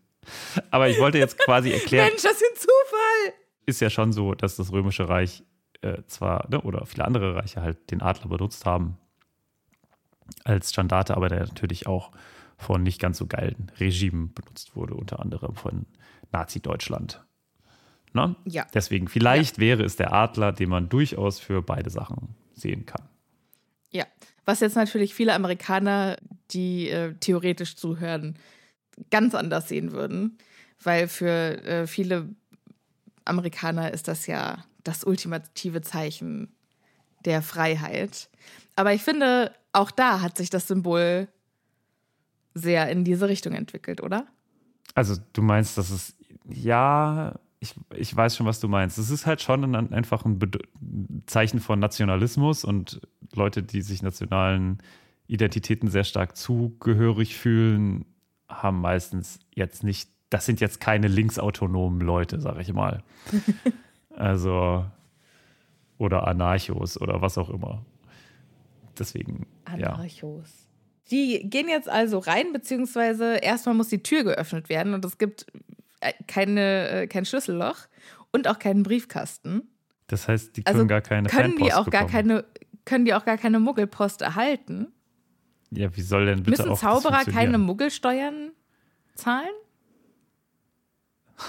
[0.69, 3.33] Aber ich wollte jetzt quasi erklären, Mensch, das ist ein Zufall.
[3.65, 5.43] ist ja schon so, dass das Römische Reich
[5.81, 8.97] äh, zwar, ne, oder viele andere Reiche halt den Adler benutzt haben
[10.43, 12.11] als Standarte, aber der natürlich auch
[12.57, 15.85] von nicht ganz so geilen Regimen benutzt wurde, unter anderem von
[16.31, 17.23] Nazi-Deutschland.
[18.13, 18.35] Ne?
[18.45, 18.67] Ja.
[18.73, 23.07] Deswegen, vielleicht wäre es der Adler, den man durchaus für beide Sachen sehen kann.
[23.89, 24.05] Ja.
[24.45, 26.17] Was jetzt natürlich viele Amerikaner,
[26.51, 28.37] die äh, theoretisch zuhören,
[29.09, 30.37] ganz anders sehen würden.
[30.83, 32.29] Weil für äh, viele
[33.25, 36.55] Amerikaner ist das ja das ultimative Zeichen
[37.23, 38.29] der Freiheit.
[38.75, 41.27] Aber ich finde, auch da hat sich das Symbol
[42.53, 44.27] sehr in diese Richtung entwickelt, oder?
[44.95, 46.15] Also du meinst, dass es,
[46.49, 48.97] ja, ich, ich weiß schon, was du meinst.
[48.97, 50.57] Es ist halt schon ein, einfach ein Bed
[51.27, 52.99] Zeichen von Nationalismus und
[53.33, 54.79] Leute, die sich nationalen
[55.27, 58.05] Identitäten sehr stark zugehörig fühlen,
[58.49, 63.03] haben meistens jetzt nicht, das sind jetzt keine linksautonomen Leute, sag ich mal.
[64.15, 64.85] also,
[65.97, 67.85] oder Anarchos oder was auch immer.
[69.01, 69.93] Deswegen, ja.
[69.93, 70.67] Anarchos.
[71.09, 75.47] Die gehen jetzt also rein, beziehungsweise erstmal muss die Tür geöffnet werden und es gibt
[75.99, 77.87] äh, keine, äh, kein Schlüsselloch
[78.31, 79.63] und auch keinen Briefkasten.
[80.07, 82.27] Das heißt, die können Also gar keine können die Fanpost auch gar bekommen.
[82.27, 82.45] keine
[82.85, 84.87] können die auch gar keine Muggelpost erhalten?
[85.71, 87.57] Ja, wie soll denn bitte Müssen auch Zauberer keine?
[87.57, 88.51] Muggelsteuern
[89.15, 89.49] zahlen?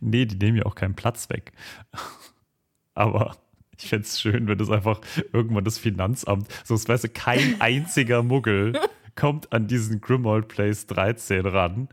[0.00, 1.52] Nee, die nehmen ja auch keinen Platz weg.
[2.94, 3.36] Aber
[3.82, 5.00] ich fände es schön, wenn das einfach
[5.32, 8.78] irgendwann das Finanzamt, so das weißt du, kein einziger Muggel
[9.16, 11.88] kommt an diesen Grimmauld Place 13 ran.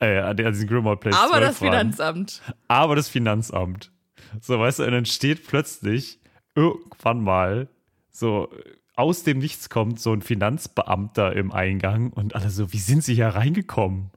[0.00, 1.68] Äh, an diesen Grimmauld Place Aber 12 das ran.
[1.70, 2.42] Finanzamt.
[2.68, 3.92] Aber das Finanzamt.
[4.40, 6.20] So, weißt du, und dann steht plötzlich
[6.54, 7.68] irgendwann mal
[8.10, 8.48] so
[8.94, 13.14] aus dem Nichts kommt so ein Finanzbeamter im Eingang und alle so, wie sind sie
[13.14, 14.10] hier reingekommen?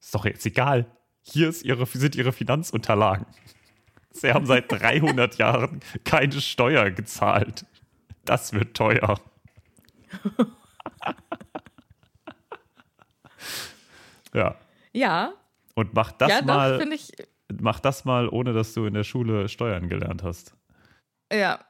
[0.00, 0.86] Ist doch jetzt egal.
[1.22, 3.26] Hier ist ihre, sind ihre Finanzunterlagen.
[4.12, 7.64] Sie haben seit 300 Jahren keine Steuer gezahlt.
[8.24, 9.18] Das wird teuer.
[14.34, 14.54] ja.
[14.92, 15.32] Ja,
[15.74, 16.72] Und mach das ja, mal.
[16.72, 17.12] doch, finde ich.
[17.60, 20.54] Mach das mal, ohne dass du in der Schule Steuern gelernt hast.
[21.32, 21.60] Ja.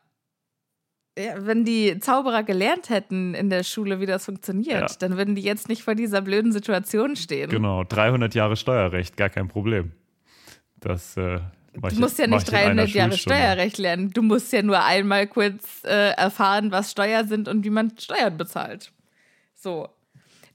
[1.18, 1.34] ja.
[1.46, 4.96] Wenn die Zauberer gelernt hätten in der Schule, wie das funktioniert, Ja.
[5.00, 7.50] dann würden die jetzt nicht vor dieser blöden Situation stehen.
[7.50, 9.92] Genau, 300 Jahre Steuerrecht, gar kein Problem.
[10.76, 11.40] Das äh,
[11.72, 13.16] Du musst ja nicht ich in einer 300 Jahre.
[13.16, 14.10] Steuerrecht lernen.
[14.10, 18.36] Du musst ja nur einmal kurz äh, erfahren, was Steuer sind und wie man Steuern
[18.36, 18.92] bezahlt.
[19.54, 19.88] So.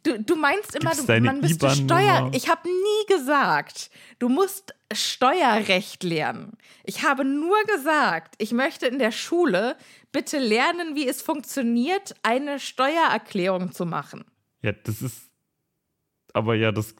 [0.04, 1.69] Du, du meinst immer, du, man müsste?
[1.71, 2.30] Steuer.
[2.34, 6.58] Ich habe nie gesagt, du musst Steuerrecht lernen.
[6.84, 9.78] Ich habe nur gesagt, ich möchte in der Schule
[10.12, 14.25] bitte lernen, wie es funktioniert, eine Steuererklärung zu machen.
[14.62, 15.32] Ja, das ist.
[16.34, 16.93] Aber ja, das.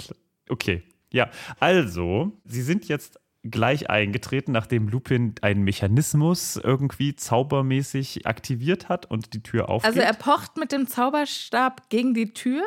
[0.50, 0.84] Okay.
[1.12, 9.10] Ja, also, sie sind jetzt gleich eingetreten, nachdem Lupin einen Mechanismus irgendwie zaubermäßig aktiviert hat
[9.10, 9.88] und die Tür aufgeht.
[9.90, 12.64] Also er pocht mit dem Zauberstab gegen die Tür.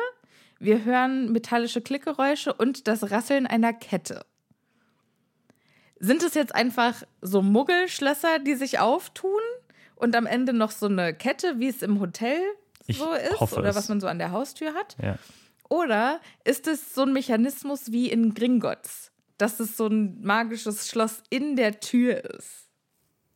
[0.59, 4.25] Wir hören metallische Klickgeräusche und das Rasseln einer Kette.
[5.99, 9.41] Sind es jetzt einfach so Muggelschlösser, die sich auftun
[9.95, 12.39] und am Ende noch so eine Kette, wie es im Hotel
[12.87, 13.75] Ich so ist oder es.
[13.75, 14.95] was man so an der Haustür hat?
[15.01, 15.17] ja.
[15.71, 19.08] Oder ist es so ein Mechanismus wie in Gringotts,
[19.39, 22.67] dass es so ein magisches Schloss in der Tür ist?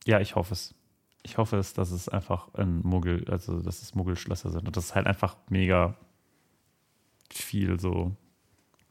[0.06, 0.74] ja, ich hoffe es.
[1.22, 4.84] Ich hoffe es, dass es einfach ein Muggel, also dass es Muggelschlösser sind und das
[4.86, 5.96] ist halt einfach mega
[7.32, 8.14] viel so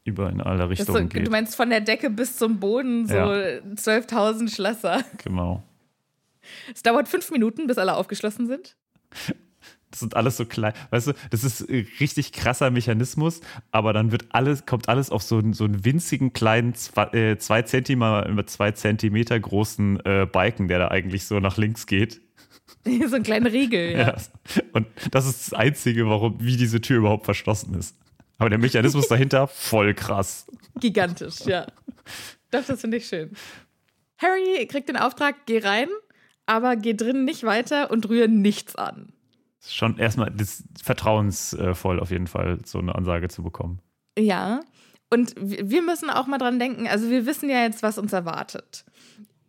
[0.02, 1.26] über in alle Richtungen so, geht.
[1.26, 3.26] du meinst von der Decke bis zum Boden so Ja.
[3.30, 5.02] 12.000 Schlösser.
[5.24, 5.62] genau.
[6.74, 8.76] Es dauert fünf Minuten, bis alle aufgeschlossen sind.
[9.94, 14.10] Das sind alles so klein, weißt du, das ist ein richtig krasser Mechanismus, aber dann
[14.10, 18.44] wird alles, kommt alles auf so, einen, so einen winzigen kleinen zwei, äh, zwei Zentimeter,
[18.48, 22.20] zwei Zentimeter großen äh, Balken, der da eigentlich so nach links geht.
[23.08, 23.98] so ein kleiner Riegel, ja.
[23.98, 24.16] Ja.
[24.72, 27.96] Und das ist das Einzige, warum, wie diese Tür überhaupt verschlossen ist.
[28.38, 30.50] Aber der Mechanismus dahinter, voll krass.
[30.80, 31.68] Gigantisch, ja.
[32.50, 33.30] Doch, das finde ich schön.
[34.18, 35.86] Harry kriegt den Auftrag, geh rein,
[36.46, 39.12] aber geh drin nicht weiter und rühre nichts an.
[39.66, 43.80] Schon erstmal das vertrauensvoll auf jeden Fall, so eine Ansage zu bekommen.
[44.18, 44.60] Ja,
[45.10, 48.84] und wir müssen auch mal dran denken, also wir wissen ja jetzt, was uns erwartet.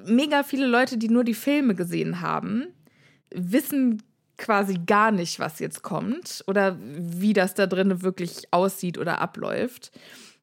[0.04, 2.68] Mega viele Leute, die nur die Filme gesehen haben,
[3.32, 4.04] wissen
[4.38, 9.92] quasi gar nicht, was jetzt kommt oder wie das da drin wirklich aussieht oder abläuft.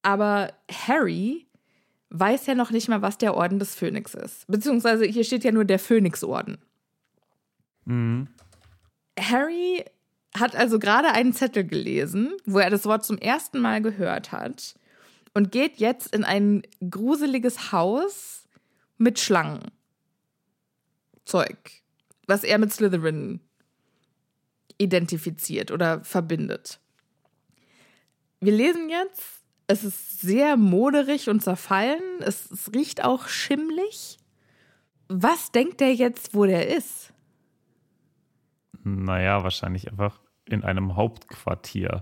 [0.02, 1.46] Aber Harry
[2.10, 4.46] weiß ja noch nicht mal, was der Orden des Phönix ist.
[4.48, 6.58] Beziehungsweise hier steht ja nur der Phönixorden.
[9.18, 9.84] Harry
[10.34, 14.74] hat also gerade einen Zettel gelesen, wo er das Wort zum ersten Mal gehört hat
[15.34, 18.48] und geht jetzt in ein gruseliges Haus
[18.98, 19.70] mit Schlangen.
[21.24, 21.56] Zeug,
[22.26, 23.40] was er mit Slytherin
[24.78, 26.80] identifiziert oder verbindet.
[28.40, 29.22] Wir lesen jetzt,
[29.68, 34.18] es ist sehr moderig und zerfallen, es, es riecht auch schimmlig.
[35.08, 37.11] Was denkt er jetzt, wo der ist?
[38.84, 42.00] Naja, wahrscheinlich einfach in einem Hauptquartier.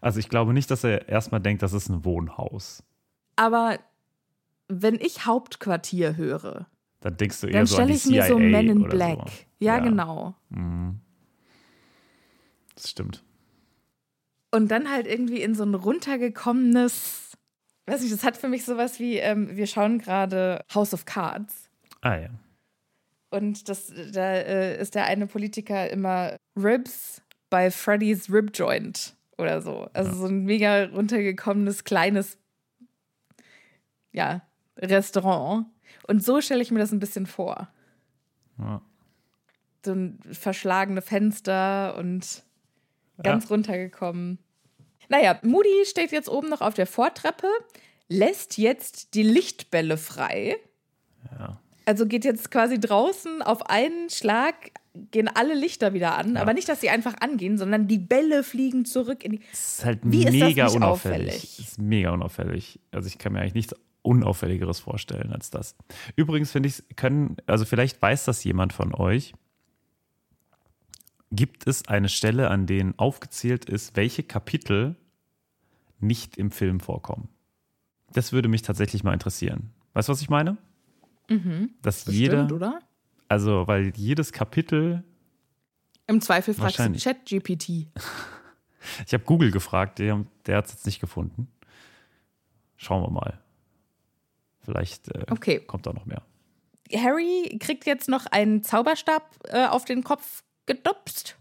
[0.00, 2.82] Also ich glaube nicht, dass er erstmal denkt, das ist ein Wohnhaus.
[3.36, 3.78] Aber
[4.68, 6.66] wenn ich Hauptquartier höre,
[7.00, 9.18] Dann denkst du eher dann so stelle ich mir CIA so Men in Black.
[9.28, 9.44] So.
[9.58, 10.34] Ja, genau.
[12.74, 13.22] Das stimmt.
[14.50, 17.36] Und dann halt irgendwie in so ein runtergekommenes,
[17.86, 21.68] weiß nicht, das hat für mich sowas wie, ähm, wir schauen gerade House of Cards.
[22.00, 22.28] Ah ja.
[23.30, 29.62] Und das, da äh, ist der eine Politiker immer Ribs bei Freddy's Rib Joint oder
[29.62, 29.88] so.
[29.92, 32.38] Also so ein mega runtergekommenes, kleines,
[34.12, 34.42] ja,
[34.76, 35.66] Restaurant.
[36.06, 37.68] Und so stelle ich mir das ein bisschen vor.
[38.58, 38.82] Ja.
[39.84, 42.42] So ein verschlagene Fenster und
[43.22, 44.38] ganz runtergekommen.
[45.08, 47.48] Naja, Moody steht jetzt oben noch auf der Vortreppe,
[48.08, 50.56] lässt jetzt die Lichtbälle frei.
[51.38, 51.59] Ja.
[51.86, 54.54] Also geht jetzt quasi draußen auf einen Schlag,
[55.10, 56.36] gehen alle Lichter wieder an.
[56.36, 59.40] Aber nicht, dass sie einfach angehen, sondern die Bälle fliegen zurück in die.
[59.50, 61.28] Das ist halt Wie ist das mega nicht unauffällig.
[61.28, 61.56] auffällig?
[61.56, 62.80] Das ist mega unauffällig.
[62.90, 65.76] Also ich kann mir eigentlich nichts Unauffälligeres vorstellen als das.
[66.16, 69.34] Übrigens finde ich, können, also vielleicht weiß das jemand von euch.
[71.32, 74.96] Gibt es eine Stelle, an denen aufgezählt ist, welche Kapitel
[76.00, 77.28] nicht im Film vorkommen?
[78.12, 79.70] Das würde mich tatsächlich mal interessieren.
[79.92, 80.56] Weißt du, was ich meine?
[81.82, 82.80] Dass jeder, Stimmt, oder?
[83.28, 85.04] also weil jedes Kapitel
[86.06, 86.92] Im Zweifel fragst du.
[86.92, 87.86] ChatGPT.
[89.06, 91.48] Ich habe Google gefragt, der, hat es jetzt nicht gefunden.
[92.78, 93.38] Schauen wir mal.
[94.62, 95.60] Vielleicht äh, Okay.
[95.60, 96.22] kommt da noch mehr.
[96.94, 101.36] Harry kriegt jetzt noch einen Zauberstab äh, auf den Kopf gedupst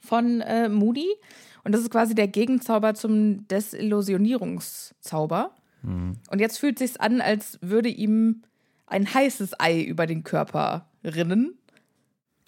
[0.00, 1.08] von äh, Moody.
[1.64, 5.50] Und das ist quasi der Gegenzauber zum Desillusionierungszauber.
[5.82, 8.42] Und jetzt fühlt sich's an, als würde ihm
[8.86, 11.58] ein heißes Ei über den Körper rinnen.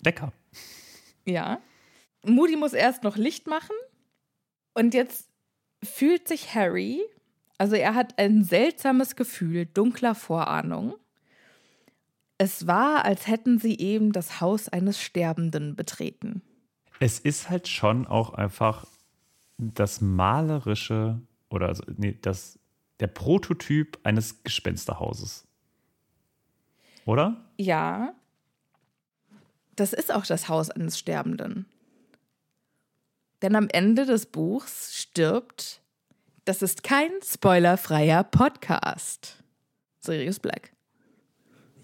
[0.03, 0.33] Lecker.
[1.25, 1.61] Ja.
[2.25, 3.75] Moody muss erst noch Licht machen.
[4.75, 5.29] Und jetzt
[5.83, 7.01] fühlt sich Harry,
[7.59, 10.95] also er hat ein seltsames Gefühl dunkler Vorahnung.
[12.39, 16.43] Es war, als hätten sie eben das Haus eines Sterbenden betreten.
[17.01, 18.87] Es ist halt schon auch einfach
[19.59, 22.59] das malerische oder also, nee, das,
[23.01, 25.46] der Prototyp eines Gespensterhauses.
[27.07, 27.37] Oder?
[27.57, 28.13] Ja,
[29.77, 31.65] das ist auch das Haus eines Sterbenden.
[33.43, 35.81] Denn am Ende des Buchs stirbt,
[36.45, 39.43] das ist kein spoilerfreier Podcast.
[40.01, 40.73] Sirius Black.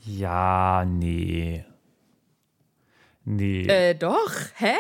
[0.04, 1.64] Ja, nee.
[3.24, 3.66] Nee.
[3.66, 4.74] Äh, doch, hä?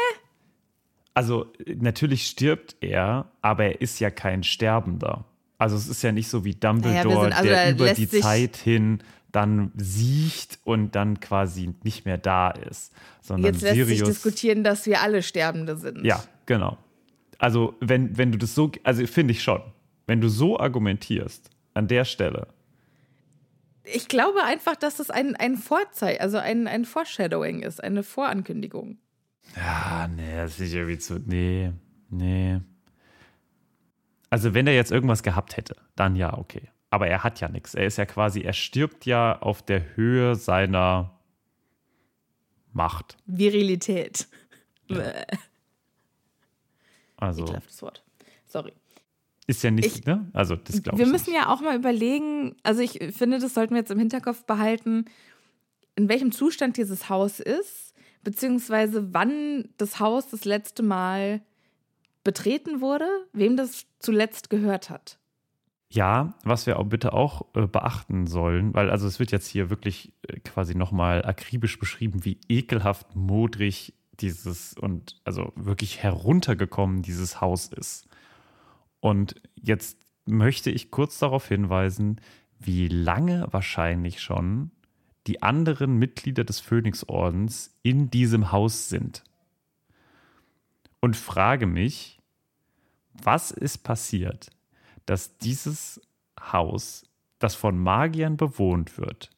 [1.14, 5.24] Also natürlich stirbt er, aber er ist ja kein Sterbender.
[5.58, 8.08] Also es ist ja nicht so wie Dumbledore, Naja, sind- also der er über die
[8.08, 9.02] Zeit hin
[9.32, 12.92] dann siecht und dann quasi nicht mehr da ist.
[13.20, 16.04] Sondern Jetzt lässt sich Sirius, diskutieren, dass wir alle Sterbende sind.
[16.04, 16.78] Ja, genau.
[17.38, 19.62] Also wenn, wenn du das so, also finde ich schon,
[20.06, 22.48] wenn du so argumentierst an der Stelle,
[23.84, 28.98] Ich glaube einfach, dass das ein, ein Vorzei, also ein, ein Foreshadowing ist, eine Vorankündigung.
[29.56, 31.18] Ah, nee, das ist irgendwie zu.
[31.18, 31.72] Nee,
[32.10, 32.60] nee.
[34.30, 36.68] Also, wenn er jetzt irgendwas gehabt hätte, dann ja, okay.
[36.92, 37.74] Aber er hat ja nichts.
[37.74, 41.18] Er ist ja quasi, er stirbt ja auf der Höhe seiner
[42.74, 43.16] Macht.
[43.24, 44.28] Virilität.
[44.88, 45.24] Bäh.
[47.16, 48.02] Also Ekelhaftes Wort.
[48.46, 48.72] Sorry.
[49.46, 50.28] ist ja nicht, Ich- ne?
[50.34, 51.06] Also das glaube ich.
[51.06, 51.40] Wir müssen nicht.
[51.40, 55.06] ja auch mal überlegen, also ich finde, das sollten wir jetzt im Hinterkopf behalten,
[55.96, 61.40] in welchem Zustand dieses Haus ist, beziehungsweise wann das Haus das letzte Mal
[62.22, 65.18] betreten wurde, wem das zuletzt gehört hat.
[65.92, 69.68] Ja, was wir auch bitte auch äh, beachten sollen, weil also es wird jetzt hier
[69.68, 77.42] wirklich äh, quasi nochmal akribisch beschrieben, wie ekelhaft modrig dieses und also wirklich heruntergekommen dieses
[77.42, 78.08] Haus ist.
[79.00, 82.22] Und jetzt möchte ich kurz darauf hinweisen,
[82.58, 84.70] wie lange wahrscheinlich schon
[85.26, 89.24] die anderen Mitglieder des Phönixordens in diesem Haus sind.
[91.00, 92.18] Und frage mich,
[93.12, 94.48] was ist passiert,
[95.06, 96.00] dass dieses
[96.40, 97.04] Haus,
[97.38, 99.30] das von Magiern bewohnt wird,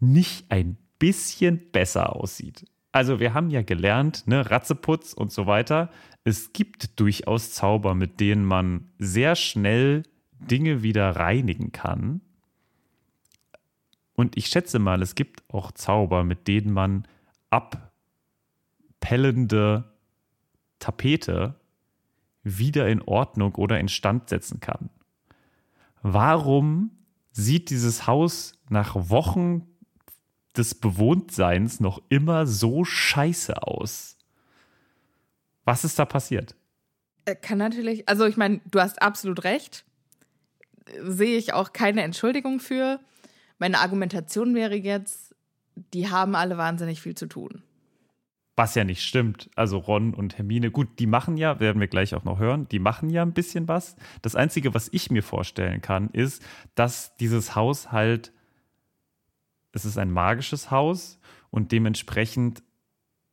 [0.00, 2.66] nicht ein bisschen besser aussieht.
[2.92, 5.90] Also wir haben ja gelernt, ne, Ratzeputz und so weiter.
[6.24, 10.02] Es gibt durchaus Zauber, mit denen man sehr schnell
[10.38, 12.22] Dinge wieder reinigen kann.
[14.14, 17.06] Und ich schätze mal, es gibt auch Zauber, mit denen man
[19.00, 19.92] abpellende
[20.78, 21.54] Tapete
[22.46, 24.88] wieder in Ordnung oder instand setzen kann.
[26.02, 26.92] Warum
[27.32, 29.66] sieht dieses Haus nach Wochen
[30.56, 34.16] des Bewohntseins noch immer so scheiße aus?
[35.64, 36.54] Was ist da passiert?
[37.24, 39.84] Äh, Kann natürlich, also ich meine, du hast absolut recht.
[41.02, 43.00] Sehe ich auch keine Entschuldigung für.
[43.58, 45.34] Meine Argumentation wäre jetzt,
[45.74, 47.64] die haben alle wahnsinnig viel zu tun.
[48.56, 49.50] Was ja nicht stimmt.
[49.54, 52.78] Also Ron und Hermine, gut, die machen ja, werden wir gleich auch noch hören, die
[52.78, 53.96] machen ja ein bisschen was.
[54.22, 56.42] Das Einzige, was ich mir vorstellen kann, ist,
[56.74, 58.32] dass dieses Haus halt,
[59.72, 62.62] es ist ein magisches Haus und dementsprechend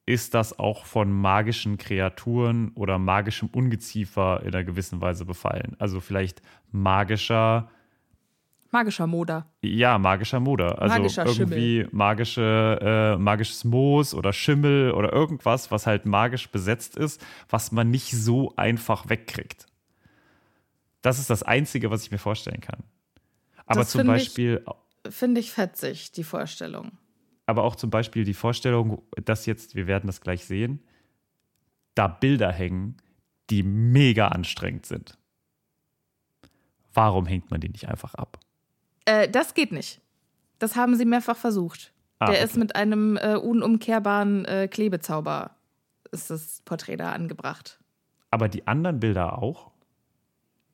[0.06, 5.78] ist das auch von magischen Kreaturen oder magischem Ungeziefer in einer gewissen Weise befallen.
[5.80, 7.70] Also vielleicht magischer,
[8.74, 9.46] Magischer Moder.
[9.62, 10.82] ja, magischer Moder.
[10.82, 16.98] Also Magischer irgendwie magische, äh, magisches Moos oder Schimmel oder irgendwas, was halt magisch besetzt
[16.98, 19.68] ist, was man nicht so einfach wegkriegt.
[21.04, 22.84] Das ist das Einzige, was ich mir vorstellen kann.
[23.68, 24.66] Aber Das zum Beispiel,
[25.08, 26.94] Finde ich fetzig, die Vorstellung.
[27.46, 30.82] aber auch zum Beispiel die Vorstellung, dass jetzt, wir werden das gleich sehen,
[31.94, 32.98] da Bilder hängen,
[33.52, 35.18] die mega anstrengend sind.
[36.94, 38.40] Warum hängt man die nicht einfach ab?
[39.06, 40.02] Äh, das geht nicht.
[40.60, 41.94] Das haben sie mehrfach versucht.
[42.20, 42.46] Ah, Der okay.
[42.46, 45.52] ist mit einem äh, unumkehrbaren äh, Klebezauber,
[46.12, 47.80] ist das Porträt da angebracht.
[48.32, 49.72] Aber die anderen Bilder auch?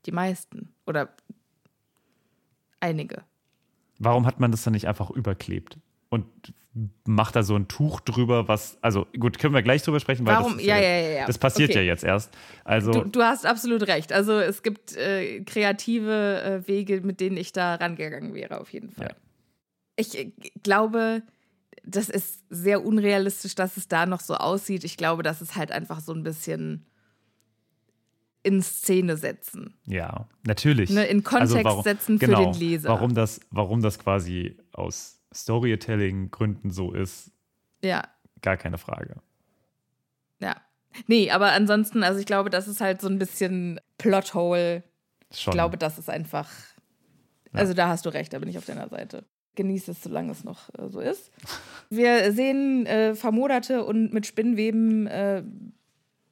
[0.06, 0.74] Die meisten.
[0.86, 1.10] Oder
[2.80, 3.24] einige.
[3.98, 5.78] Warum hat man das dann nicht einfach überklebt
[6.10, 6.26] und
[7.06, 10.36] macht da so ein Tuch drüber, was, also gut, können wir gleich drüber sprechen, weil
[10.36, 10.54] Warum?
[10.58, 11.26] das, Ja, ja, ja, ja.
[11.26, 11.80] das passiert Okay.
[11.80, 12.32] ja jetzt erst.
[12.64, 14.14] Also Du, du hast absolut recht.
[14.14, 18.92] Also es gibt äh, kreative äh, Wege, mit denen ich da rangegangen wäre, auf jeden
[18.92, 19.08] Fall.
[19.10, 19.16] Ja.
[19.98, 20.32] Ich äh,
[20.64, 21.24] glaube,
[21.84, 24.84] das ist sehr unrealistisch, dass es da noch so aussieht.
[24.86, 26.86] Ich glaube, das ist halt einfach so ein bisschen
[28.44, 29.74] in Szene setzen.
[29.86, 30.90] ja, natürlich.
[30.92, 32.88] Ne, in Kontext Also warum- setzen für genau, den Leser.
[32.90, 37.32] Warum das, warum das quasi aus Storytelling-Gründen so ist,
[37.84, 38.04] Ja,
[38.42, 39.18] gar keine Frage.
[40.40, 40.56] ja.
[41.06, 44.84] Nee, aber ansonsten, also ich glaube, das ist halt so ein bisschen Plothole.
[45.32, 45.54] Ich Schon.
[45.54, 46.50] glaube, das ist einfach.
[47.54, 49.24] Also da hast du recht, da bin ich auf deiner Seite.
[49.54, 51.32] Genieß es, solange es noch äh, so ist.
[51.92, 55.44] Wir sehen äh, vermoderte und mit Spinnweben äh,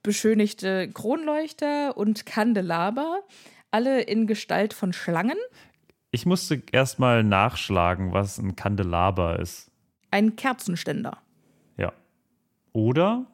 [0.02, 3.22] beschönigte Kronleuchter und Kandelaber,
[3.70, 5.38] alle in Gestalt von Schlangen.
[6.18, 9.70] Ich musste erstmal nachschlagen, was ein Kandelaber ist.
[10.09, 11.20] Ein Kerzenständer.
[11.78, 11.93] Ja.
[12.74, 13.28] Oder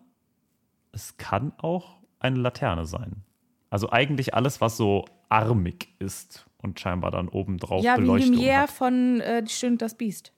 [0.92, 3.24] es kann auch eine Laterne sein.
[3.70, 8.64] Also eigentlich alles, was so armig ist und scheinbar dann obendrauf ja, wie Beleuchtung Lumière
[8.64, 8.70] hat.
[8.70, 10.34] von äh, Die das Biest.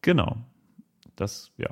[0.00, 0.38] Genau.
[1.16, 1.68] Das, ja.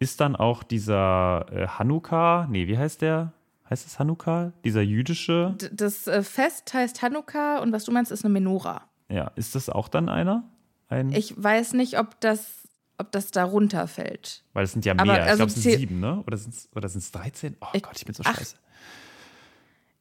[0.00, 3.32] Ist dann auch dieser äh, Hanukkah, nee, wie heißt der?
[3.70, 4.52] Heißt es Hanukkah?
[4.64, 5.54] Dieser jüdische?
[5.62, 8.82] D das äh, Fest heißt Hanukkah und was du meinst, ist eine Menora.
[9.08, 10.44] Ja, ist das auch dann einer?
[10.88, 14.42] Ein, Ich weiß nicht, ob das, ob das darunter fällt.
[14.52, 15.14] weil es sind ja aber mehr.
[15.16, 16.22] ich also glaube, es sind sieben, ne?
[16.26, 17.56] Oder sind es oder sind's 13?
[17.60, 18.36] Oh Ich- Gott, ich bin so ach.
[18.36, 18.56] scheiße.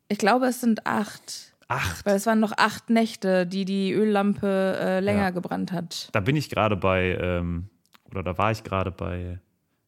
[0.08, 1.53] Ich glaube, es sind acht.
[1.68, 2.06] Acht.
[2.06, 5.30] Weil es waren noch acht Nächte, die die Öllampe äh, länger Ja.
[5.32, 6.10] gebrannt hat.
[6.12, 7.70] Da bin ich gerade bei, ähm,
[8.12, 9.39] oder da war ich gerade bei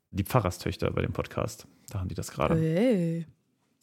[0.10, 1.68] die Pfarrerstöchter bei dem Podcast.
[1.90, 2.56] Da haben die das gerade.
[2.56, 3.28] Hey.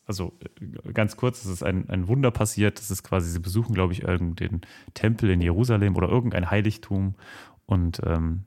[0.07, 2.79] Also äh, ganz kurz, es ist ein, ein Wunder passiert.
[2.79, 4.63] Das ist quasi, sie besuchen, glaube ich, irgendeinen
[4.95, 7.15] Tempel in Jerusalem oder irgendein Heiligtum
[7.67, 8.45] und ähm,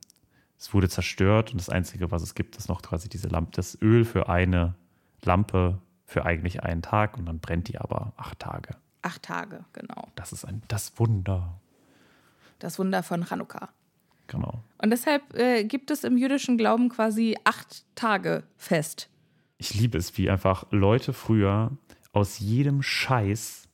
[0.60, 3.80] es wurde zerstört und das Einzige, was es gibt, ist noch quasi diese Lampe, das
[3.82, 4.76] Öl für eine
[5.24, 8.76] Lampe für eigentlich einen Tag und dann brennt die aber acht Tage.
[9.02, 10.08] Acht Tage, genau.
[10.16, 11.60] Das ist ein das Wunder.
[12.60, 13.70] Das Wunder von Chanukka.
[14.28, 14.64] Genau.
[14.82, 19.10] Und deshalb äh, gibt es im jüdischen Glauben quasi acht Tage Fest.
[19.58, 21.72] Ich liebe es, wie einfach Leute früher
[22.12, 23.68] aus jedem Scheiß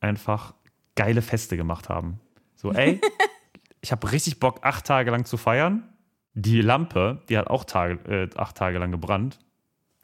[0.00, 0.54] einfach
[0.94, 2.20] geile Feste gemacht haben.
[2.56, 3.00] So, ey,
[3.80, 5.88] ich habe richtig Bock, acht Tage lang zu feiern.
[6.34, 9.38] Die Lampe, die hat auch Tage, äh, acht Tage lang gebrannt.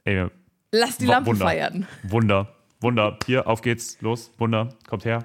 [0.05, 0.29] Ey,
[0.73, 1.45] Lass die Lampen Wunder.
[1.45, 1.87] feiern.
[2.05, 3.19] Wunder, Wunder.
[3.27, 5.25] Hier, auf geht's, los, Wunder, kommt her.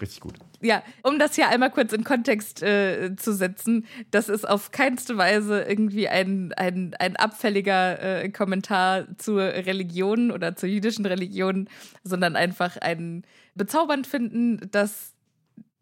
[0.00, 0.34] Richtig gut.
[0.60, 5.16] Ja, um das hier einmal kurz in Kontext äh, zu setzen, das ist auf keinste
[5.16, 11.68] Weise irgendwie ein, ein, ein abfälliger äh, Kommentar zur Religion oder zur jüdischen Religion,
[12.04, 13.24] sondern einfach ein
[13.54, 15.14] bezaubernd finden, dass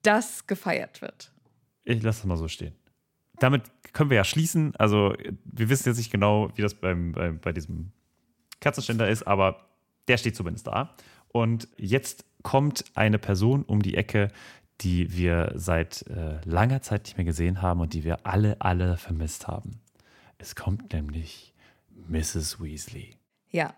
[0.02, 1.32] das gefeiert wird.
[1.84, 2.74] Ich lasse es mal so stehen.
[3.40, 3.62] Damit
[3.92, 4.76] können wir ja schließen.
[4.76, 7.90] Also, wir wissen jetzt nicht genau, wie das beim, bei, bei diesem
[8.60, 9.68] Kerzenständer ist, aber
[10.06, 10.94] der steht zumindest da.
[11.28, 14.30] Und jetzt kommt eine Person um die Ecke,
[14.80, 18.96] die wir seit äh, langer Zeit nicht mehr gesehen haben und die wir alle, alle
[18.96, 19.80] vermisst haben.
[20.38, 21.54] Es kommt nämlich
[22.08, 22.60] Mrs.
[22.60, 23.16] Weasley.
[23.50, 23.74] Ja.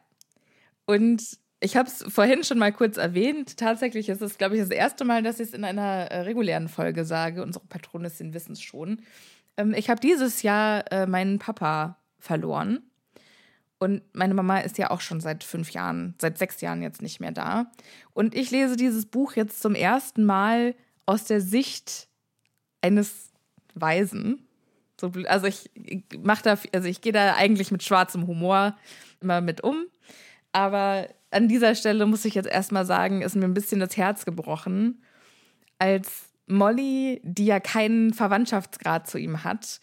[0.85, 3.57] Und ich habe es vorhin schon mal kurz erwähnt.
[3.57, 6.69] Tatsächlich ist es, glaube ich, das erste Mal, dass ich es in einer äh, regulären
[6.69, 7.43] Folge sage.
[7.43, 9.03] Unsere Patronistin wissen es schon.
[9.57, 12.83] Ähm, ich habe dieses Jahr äh, meinen Papa verloren.
[13.79, 17.21] Und meine Mama ist ja auch schon seit fünf Jahren, seit sechs Jahren jetzt nicht
[17.21, 17.71] mehr da.
[18.15, 20.75] Und ich lese dieses Buch jetzt zum ersten Mal
[21.05, 22.09] aus der Sicht
[22.81, 23.31] eines
[23.75, 24.47] Weisen.
[24.99, 25.71] So, also ich
[26.23, 28.77] mache da, also ich gehe da eigentlich mit schwarzem Humor
[29.21, 29.85] immer mit um.
[30.53, 34.25] Aber an dieser Stelle muss ich jetzt erstmal sagen, ist mir ein bisschen das Herz
[34.25, 35.03] gebrochen,
[35.79, 39.81] als Molly, die ja keinen Verwandtschaftsgrad zu ihm hat,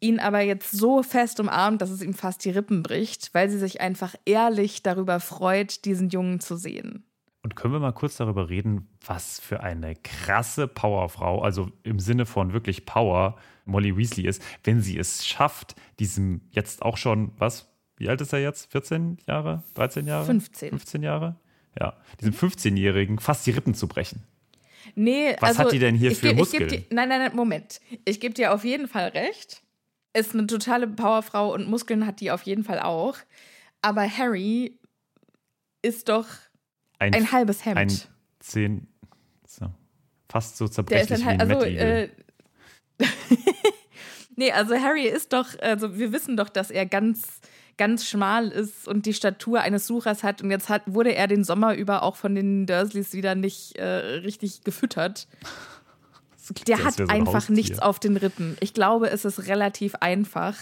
[0.00, 3.58] ihn aber jetzt so fest umarmt, dass es ihm fast die Rippen bricht, weil sie
[3.58, 7.04] sich einfach ehrlich darüber freut, diesen Jungen zu sehen.
[7.42, 12.26] Und können wir mal kurz darüber reden, was für eine krasse Powerfrau, also im Sinne
[12.26, 17.68] von wirklich Power, Molly Weasley ist, wenn sie es schafft, diesem jetzt auch schon, was,
[17.96, 18.70] wie alt ist er jetzt?
[18.72, 19.62] 14 Jahre?
[19.74, 20.26] 13 Jahre?
[20.26, 20.70] 15.
[20.70, 21.36] 15 Jahre?
[21.78, 24.24] Ja, diesem 15-Jährigen fast die Rippen zu brechen.
[24.94, 26.68] Nee, Was also hat die denn hier ich für Muskeln?
[26.68, 27.80] dir- nein, nein, nein, Moment.
[28.04, 29.62] Ich gebe dir auf jeden Fall recht.
[30.18, 33.16] Ist eine totale Powerfrau und Muskeln hat die auf jeden Fall auch.
[33.82, 34.76] Aber Harry
[35.82, 36.26] ist doch
[36.98, 37.78] ein halbes Hemd.
[37.78, 37.92] Ein
[38.40, 38.88] 10,
[39.46, 39.66] so,
[40.28, 42.10] fast so Der ist zerbrechlich halt, wie ein also, Mad Eagle.
[42.98, 43.06] äh,
[44.36, 47.40] nee, also Harry ist doch, also wir wissen doch, dass er ganz,
[47.76, 50.42] ganz schmal ist und die Statur eines Suchers hat.
[50.42, 53.84] Und jetzt hat, wurde er den Sommer über auch von den Dursleys wieder nicht äh,
[53.84, 55.28] richtig gefüttert.
[56.66, 57.56] Der hat so ein einfach Haustier.
[57.56, 58.56] nichts auf den Rippen.
[58.60, 60.56] Ich glaube, es ist relativ einfach,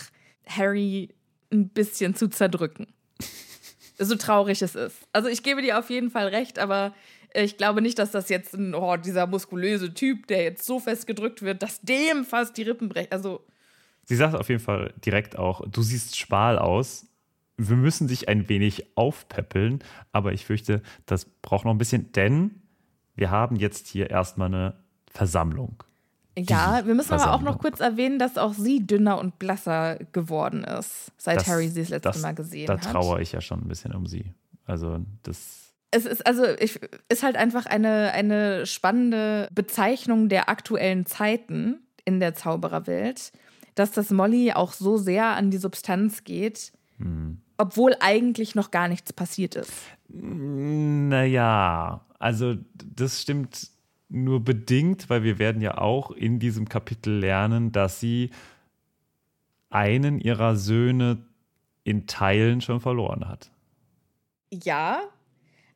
[0.46, 1.14] Harry
[1.52, 2.86] ein bisschen zu zerdrücken.
[3.98, 4.96] So traurig es ist.
[5.12, 6.94] Also ich gebe dir auf jeden Fall recht, aber
[7.32, 11.06] ich glaube nicht, dass das jetzt ein, oh, dieser muskulöse Typ, der jetzt so fest
[11.06, 13.12] gedrückt wird, dass dem fast die Rippen brechen.
[13.12, 13.44] Also
[14.04, 17.06] Sie sagt auf jeden Fall direkt auch, du siehst schmal aus.
[17.56, 19.80] Wir müssen dich ein wenig aufpäppeln,
[20.12, 22.62] aber ich fürchte, das braucht noch ein bisschen, denn
[23.16, 24.74] wir haben jetzt hier erstmal eine
[25.16, 25.82] Versammlung.
[26.38, 30.64] ja, wir müssen aber auch noch kurz erwähnen, dass auch sie dünner und blasser geworden
[30.64, 32.82] ist, seit Das- Harry sie das letzte das- Mal gesehen Da hat.
[32.92, 34.32] trauere ich ja schon ein bisschen um sie.
[34.66, 41.06] Also das, Es ist also, ich, ist halt einfach eine, eine spannende Bezeichnung der aktuellen
[41.06, 43.32] Zeiten in der Zaubererwelt,
[43.76, 47.40] dass das Molly auch so sehr an die Substanz geht, Hm.
[47.56, 49.72] obwohl eigentlich noch gar nichts passiert ist.
[51.08, 53.68] naja, also das stimmt
[54.08, 58.30] nur bedingt, weil wir werden ja auch in diesem Kapitel lernen, dass sie
[59.70, 61.18] einen ihrer Söhne
[61.84, 63.50] in Teilen schon verloren hat.
[64.52, 65.00] Ja,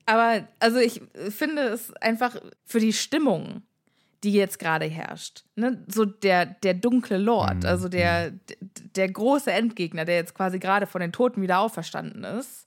[0.06, 3.62] aber also ich finde es einfach für die Stimmung,
[4.22, 5.82] die jetzt gerade herrscht, ne?
[5.88, 8.56] so der, der dunkle Lord, also der, d-
[8.96, 12.66] der große Endgegner, der jetzt quasi gerade von den Toten wieder auferstanden ist,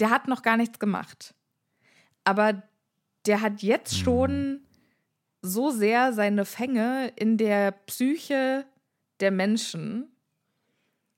[0.00, 1.34] der hat noch gar nichts gemacht.
[2.24, 2.62] Aber
[3.26, 4.60] der hat jetzt schon
[5.44, 8.64] so sehr seine Fänge in der Psyche
[9.20, 10.08] der Menschen,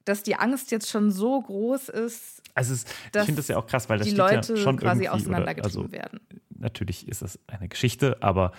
[0.04, 3.66] dass die Angst jetzt schon so groß ist, Also es, ich finde das ja auch
[3.66, 6.20] krass, weil das die steht Leute ja schon quasi irgendwie, auseinandergetrieben oder, also, werden.
[6.50, 8.52] Natürlich ist das eine Geschichte, aber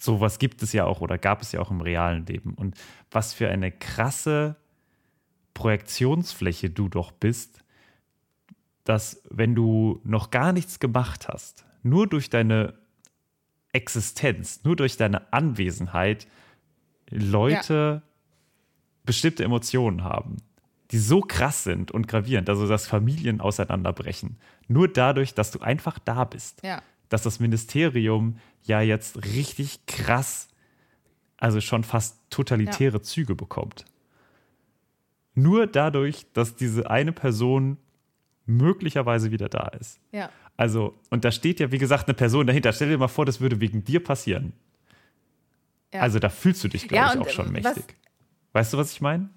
[0.00, 2.54] sowas gibt es ja auch oder gab es ja auch im realen Leben.
[2.54, 2.76] Und
[3.10, 4.56] was für eine krasse
[5.54, 7.64] Projektionsfläche du doch bist,
[8.84, 12.74] dass wenn du noch gar nichts gemacht hast, nur durch deine
[13.72, 16.26] Existenz, nur durch deine Anwesenheit
[17.10, 18.02] Leute
[19.04, 20.36] bestimmte Emotionen haben.
[20.90, 24.38] die so krass sind und gravierend, also dass Familien auseinanderbrechen.
[24.68, 26.62] Nur dadurch, dass du einfach da bist.
[26.64, 26.82] Ja.
[27.08, 30.48] Dass das Ministerium ja jetzt richtig krass,
[31.36, 33.84] also schon fast totalitäre Züge bekommt.
[35.34, 37.76] Nur dadurch, dass diese eine Person
[38.46, 40.00] möglicherweise wieder da ist.
[40.10, 40.30] Ja.
[40.58, 42.72] Also, und da steht ja, wie gesagt, eine Person dahinter.
[42.72, 44.52] Stell dir mal vor, das würde wegen dir passieren.
[45.94, 46.00] Ja.
[46.00, 47.84] Also, da fühlst du dich, glaube Ja, ich, auch schon äh, mächtig.
[48.52, 49.30] Weißt du, was ich meine?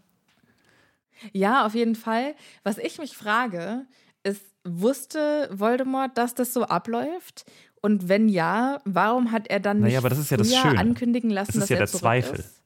[1.32, 2.34] Ja, auf jeden Fall.
[2.64, 3.86] Was ich mich frage,
[4.24, 7.46] ist, wusste Voldemort, dass das so abläuft?
[7.82, 10.80] Und wenn ja, warum hat er dann Naja, nicht aber das ist ja das Schöne.
[10.80, 12.40] ankündigen lassen, Das ist dass ja er der Zweifel.
[12.40, 12.62] Ist?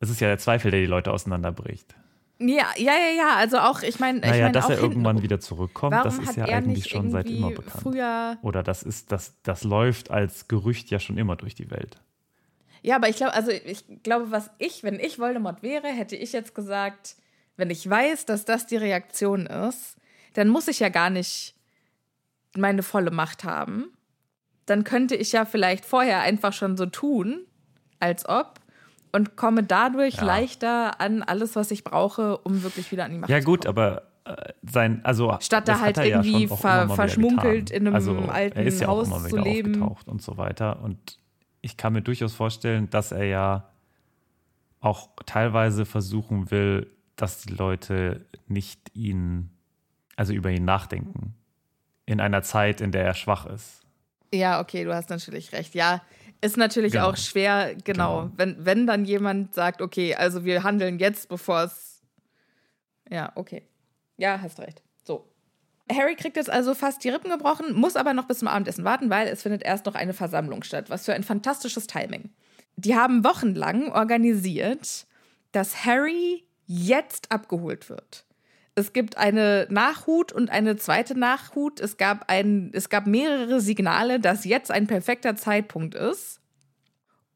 [0.00, 1.94] Es ist ja der Zweifel, der die Leute auseinanderbricht.
[2.38, 3.36] Ja, ja, ja, ja.
[3.36, 6.36] Also auch, ich meine, ich Naja, mein, dass auch er irgendwann wieder zurückkommt, das ist
[6.36, 7.82] ja eigentlich schon seit immer bekannt.
[7.82, 12.00] Früher, Oder das ist, das, das läuft als Gerücht ja schon immer durch die Welt.
[12.82, 16.32] Ja, aber ich glaube, also ich glaube, was ich, wenn ich Voldemort wäre, hätte ich
[16.32, 17.16] jetzt gesagt,
[17.56, 19.96] wenn ich weiß, dass das die Reaktion ist,
[20.34, 21.54] dann muss ich ja gar nicht
[22.54, 23.96] meine volle Macht haben.
[24.66, 27.46] Dann könnte ich ja vielleicht vorher einfach schon so tun,
[27.98, 28.60] als ob,
[29.16, 30.24] und komme dadurch Ja.
[30.24, 33.64] leichter an alles, was ich brauche, um wirklich wieder an die Macht Ja, zu gut,
[33.64, 33.76] kommen.
[33.78, 35.36] aber äh, sein, also.
[35.40, 38.88] Statt da halt ja irgendwie auch ver- verschmunkelt in einem also, alten er ist ja
[38.88, 39.82] Haus auch immer zu wieder leben.
[39.82, 40.82] aufgetaucht und so weiter.
[40.82, 41.18] Und
[41.62, 43.68] ich kann mir durchaus vorstellen, dass er ja
[44.80, 49.50] auch teilweise versuchen will, dass die Leute nicht ihn,
[50.16, 51.34] also über ihn nachdenken.
[52.04, 53.80] In einer Zeit, in der er schwach ist.
[54.32, 55.74] Ja, okay, du hast natürlich recht.
[55.74, 56.02] Ja,
[56.40, 57.08] ist natürlich Genau.
[57.10, 58.30] auch schwer, genau, Genau.
[58.36, 62.02] Wenn, wenn dann jemand sagt, okay, also wir handeln jetzt, bevor es.
[63.10, 63.66] Ja, okay.
[64.16, 64.82] Ja, hast recht.
[65.04, 65.30] So.
[65.90, 69.08] Harry kriegt jetzt also fast die Rippen gebrochen, muss aber noch bis zum Abendessen warten,
[69.10, 70.90] weil es findet erst noch eine Versammlung statt.
[70.90, 72.30] Was für ein fantastisches Timing.
[72.76, 75.06] Die haben wochenlang organisiert,
[75.52, 78.25] dass Harry jetzt abgeholt wird.
[78.78, 81.80] Es gibt eine Nachhut und eine zweite Nachhut.
[81.80, 86.40] Es gab, ein, es gab mehrere Signale, dass jetzt ein perfekter Zeitpunkt ist.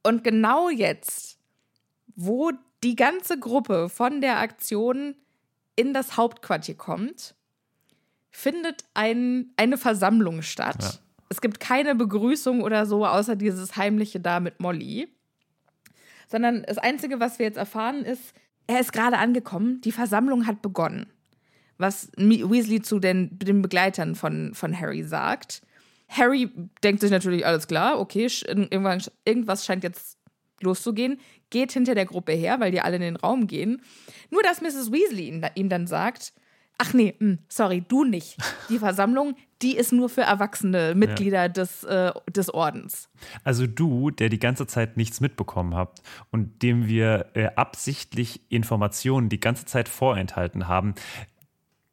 [0.03, 1.39] Und genau jetzt,
[2.15, 2.53] wo
[2.85, 5.15] die ganze Gruppe von der Aktion
[5.77, 7.35] in das Hauptquartier kommt,
[8.31, 10.83] findet ein, eine Versammlung statt.
[10.83, 10.91] Ja.
[11.31, 15.09] Es gibt keine Begrüßung oder so, außer dieses heimliche da mit Molly.
[16.29, 18.35] Sondern das Einzige, was wir jetzt erfahren, ist,
[18.67, 21.11] er ist gerade angekommen, die Versammlung hat begonnen.
[21.81, 25.63] Was Weasley zu den, den Begleitern von, von Harry sagt.
[26.09, 26.51] Harry
[26.83, 30.19] denkt sich natürlich, alles klar, okay, irgendwann, irgendwas scheint jetzt
[30.61, 31.19] loszugehen,
[31.51, 33.81] geht hinter der Gruppe her, weil die alle in den Raum gehen.
[34.31, 34.93] Nur, dass Mrs.
[34.93, 36.33] Weasley ihm, dann sagt,
[36.79, 38.37] ach nee, hm, sorry, du nicht.
[38.69, 43.09] Die Versammlung, die ist nur für erwachsene Mitglieder des, äh, des Ordens.
[43.45, 49.29] Also du, der die ganze Zeit nichts mitbekommen habt und dem wir äh, absichtlich Informationen
[49.29, 50.95] die ganze Zeit vorenthalten haben,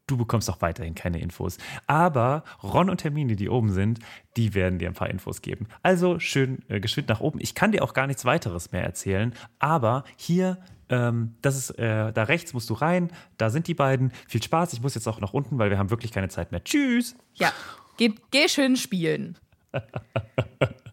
[0.07, 1.57] du bekommst auch weiterhin keine Infos.
[1.85, 3.99] Aber Ron und Hermine, die oben sind,
[4.37, 5.67] die werden dir ein paar Infos geben.
[5.83, 7.39] Also schön äh, geschwind nach oben.
[7.41, 10.57] Ich kann dir auch gar nichts weiteres mehr erzählen, aber hier,
[10.89, 14.11] ähm, das ist, äh, da rechts musst du rein, da sind die beiden.
[14.27, 16.63] Viel Spaß, ich muss jetzt auch nach unten, weil wir haben wirklich keine Zeit mehr.
[16.63, 17.15] Tschüss!
[17.35, 17.51] Ja,
[17.97, 19.37] geh, geh schön spielen.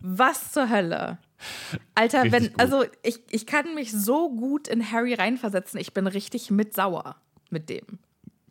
[0.01, 1.19] Was zur Hölle?
[1.95, 2.61] Alter, Richtig wenn, gut.
[2.61, 7.17] also ich, ich kann mich so gut in Harry reinversetzen, ich bin richtig mit sauer
[7.51, 7.99] mit dem.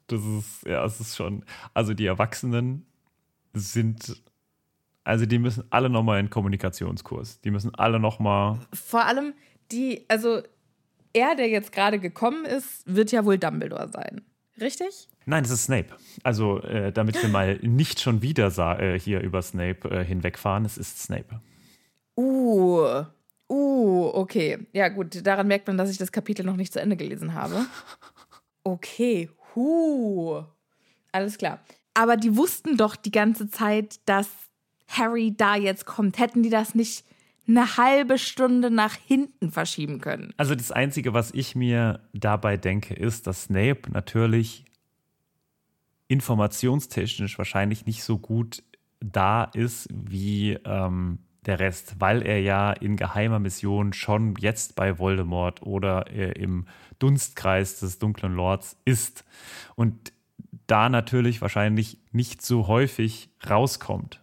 [0.08, 1.45] Das ist, ja, es ist schon.
[1.74, 2.86] Also die Erwachsenen
[3.54, 4.22] sind,
[5.04, 7.41] also die müssen alle nochmal in Kommunikationskurs.
[7.41, 8.60] Die müssen alle nochmal.
[8.74, 9.34] Vor allem
[9.72, 10.41] die, also
[11.14, 14.22] er, der jetzt gerade gekommen ist, wird ja wohl Dumbledore sein.
[14.60, 15.08] Richtig?
[15.26, 15.88] Nein, es ist Snape.
[16.24, 18.47] Also, äh, damit wir mal nicht schon wieder
[18.80, 21.41] äh, hier über Snape äh, hinwegfahren, es ist Snape.
[22.16, 23.04] Uh,
[23.49, 24.60] uh, okay.
[24.74, 27.66] Ja, gut, daran merkt man, dass ich das Kapitel noch nicht zu Ende gelesen habe.
[28.66, 30.43] Okay, huh.
[31.12, 31.60] Alles klar.
[31.93, 34.28] Aber die wussten doch die ganze Zeit, dass
[34.88, 36.20] Harry da jetzt kommt.
[36.20, 37.06] Hätten die das nicht
[37.47, 40.34] eine halbe Stunde nach hinten verschieben können?
[40.38, 44.66] Also das Einzige, was ich mir dabei denke, ist, dass Snape natürlich
[46.08, 48.64] informationstechnisch wahrscheinlich nicht so gut
[48.99, 55.00] da ist wie ähm, der Rest, weil er ja in geheimer Mission schon jetzt bei
[55.00, 56.66] Voldemort oder äh, im
[57.00, 59.26] Dunstkreis des dunklen Lords ist
[59.76, 60.14] und
[60.68, 64.22] da natürlich wahrscheinlich nicht so häufig rauskommt.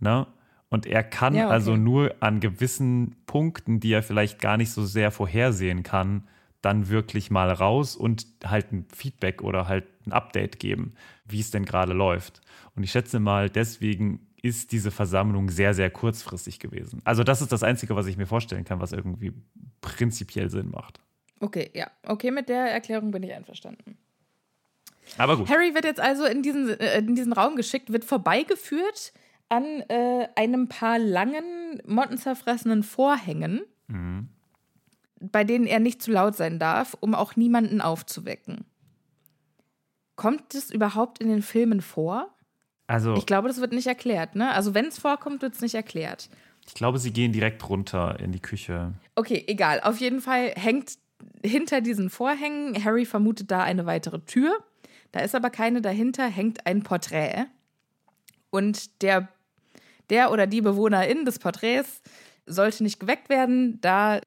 [0.00, 0.26] Ne?
[0.68, 1.52] Und er kann Ja, okay.
[1.52, 6.26] also nur an gewissen Punkten, die er vielleicht gar nicht so sehr vorhersehen kann,
[6.60, 10.94] dann wirklich mal raus und halt ein Feedback oder halt ein Update geben,
[11.26, 12.40] wie es denn gerade läuft.
[12.74, 17.00] Und ich schätze mal, deswegen ist diese Versammlung sehr, sehr kurzfristig gewesen.
[17.04, 19.32] Also das ist das Einzige, was ich mir vorstellen kann, was irgendwie
[19.80, 21.00] prinzipiell Sinn macht.
[21.40, 21.90] Okay, ja.
[22.06, 23.96] Okay, mit der Erklärung bin ich einverstanden.
[25.16, 25.48] Aber gut.
[25.48, 29.14] Harry wird jetzt also in diesen, äh, in diesen Raum geschickt, wird vorbeigeführt
[29.48, 33.62] an äh, einem paar langen, mottenzerfressenen Vorhängen,
[35.20, 38.64] bei denen er nicht zu laut sein darf, um auch niemanden aufzuwecken.
[40.16, 42.33] Kommt es überhaupt in den Filmen vor?
[42.86, 44.52] Also, Ich glaube, das wird nicht erklärt, ne?
[44.52, 46.28] Also, wenn es vorkommt, wird es nicht erklärt.
[46.66, 48.92] ich glaube, sie gehen direkt runter in die Küche.
[49.14, 49.80] Okay, egal.
[49.80, 50.98] Auf jeden Fall hängt
[51.42, 54.56] hinter diesen Vorhängen, Harry vermutet da eine weitere Tür.
[55.12, 57.46] Da ist aber keine dahinter, hängt ein Porträt.
[58.50, 59.28] Und der,
[60.10, 62.02] der oder die Bewohnerin des Porträts
[62.46, 64.20] sollte nicht geweckt werden, da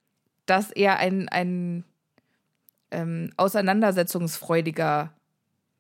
[0.46, 1.84] das eher ein, ein
[2.92, 5.14] ähm, auseinandersetzungsfreudiger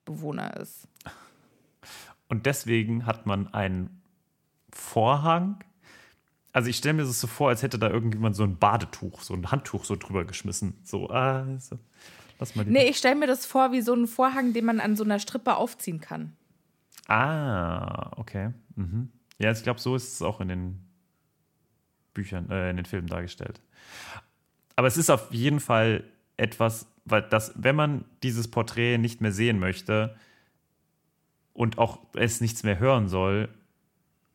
[0.05, 0.87] Bewohner ist.
[2.29, 4.01] Und deswegen hat man einen
[4.71, 5.63] Vorhang.
[6.51, 9.33] Also ich stelle mir das so vor, als hätte da irgendjemand so ein Badetuch, so
[9.33, 10.79] ein Handtuch so drüber geschmissen.
[10.83, 11.77] So, ah, so.
[12.39, 12.71] lass mal die.
[12.71, 15.19] Nee, ich stelle mir das vor wie so einen Vorhang, den man an so einer
[15.19, 16.33] Strippe aufziehen kann.
[17.07, 18.53] Ah, okay.
[18.75, 19.09] Mhm.
[19.39, 20.79] Ja, ich glaube, so ist es auch in den
[22.13, 23.61] Büchern, äh, in den Filmen dargestellt.
[24.75, 26.03] Aber es ist auf jeden Fall
[26.35, 30.15] etwas, weil das, wenn man dieses Porträt nicht mehr sehen möchte
[31.57, 33.49] und auch es nichts mehr hören soll,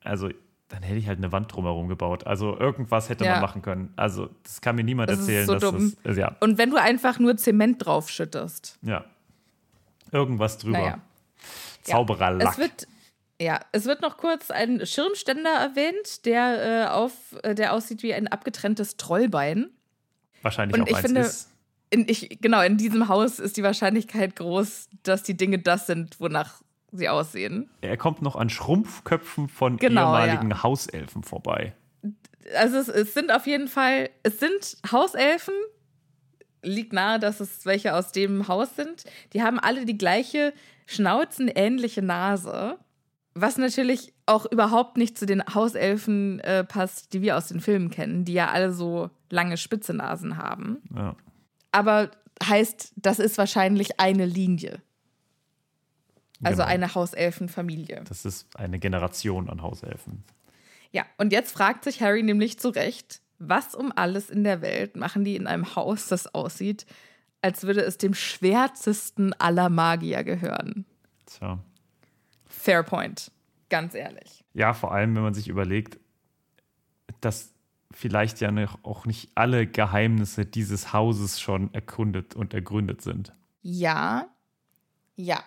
[0.02, 0.28] also
[0.68, 2.26] dann hätte ich halt eine Wand drumherum gebaut.
[2.26, 3.32] Also irgendwas hätte Ja.
[3.34, 3.92] man machen können.
[3.94, 5.92] Also das kann mir niemand Das erzählen, so dass dumm.
[6.02, 8.78] das, ja, Und wenn du einfach nur Zement draufschüttest.
[8.82, 9.04] ja,
[10.10, 10.78] irgendwas drüber.
[10.78, 10.98] Naja.
[11.82, 12.52] Zaubererlack.
[12.52, 12.86] Es wird,
[13.40, 17.12] ja, es wird noch kurz ein Schirmständer erwähnt, der, äh, auf,
[17.42, 19.70] äh, der aussieht wie ein abgetrenntes Trollbein.
[20.42, 21.50] Wahrscheinlich Und auch ich eins finde, ist.
[21.90, 26.18] in, ich, genau, in diesem Haus ist die Wahrscheinlichkeit groß, dass die Dinge das sind,
[26.20, 26.61] wonach
[26.92, 27.70] sie aussehen.
[27.80, 31.74] Er kommt noch an Schrumpfköpfen von Genau, ehemaligen Hauselfen vorbei.
[32.56, 35.54] Also es, es sind auf jeden Fall, es sind Hauselfen.
[36.62, 39.04] Liegt nahe, dass es welche aus dem Haus sind.
[39.32, 40.52] Die haben alle die gleiche
[40.86, 42.78] schnauzenähnliche Nase.
[43.34, 47.90] Was natürlich auch überhaupt nicht zu den Hauselfen äh, passt, die wir aus den Filmen
[47.90, 50.82] kennen, die ja alle so lange spitze Nasen haben.
[50.94, 51.16] Ja.
[51.72, 52.10] Aber
[52.46, 54.82] heißt, das ist wahrscheinlich eine Linie.
[56.42, 56.68] Also Genau.
[56.74, 58.02] eine Hauselfenfamilie.
[58.08, 60.24] Das ist eine Generation an Hauselfen.
[60.90, 64.96] Ja, und jetzt fragt sich Harry nämlich zu Recht, was um alles in der Welt
[64.96, 66.86] machen die in einem Haus, das aussieht,
[67.40, 70.84] als würde es dem schwärzesten aller Magier gehören.
[71.26, 71.58] Tja.
[72.46, 73.32] Fair point,
[73.68, 74.44] ganz ehrlich.
[74.54, 75.98] Ja, vor allem, wenn man sich überlegt,
[77.20, 77.52] dass
[77.90, 83.32] vielleicht ja noch auch nicht alle Geheimnisse dieses Hauses schon erkundet und ergründet sind.
[83.62, 84.26] Ja,
[85.16, 85.42] ja.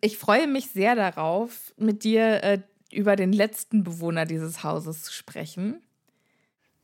[0.00, 2.60] Ich freue mich sehr darauf, mit dir äh,
[2.92, 5.82] über den letzten Bewohner dieses Hauses zu sprechen,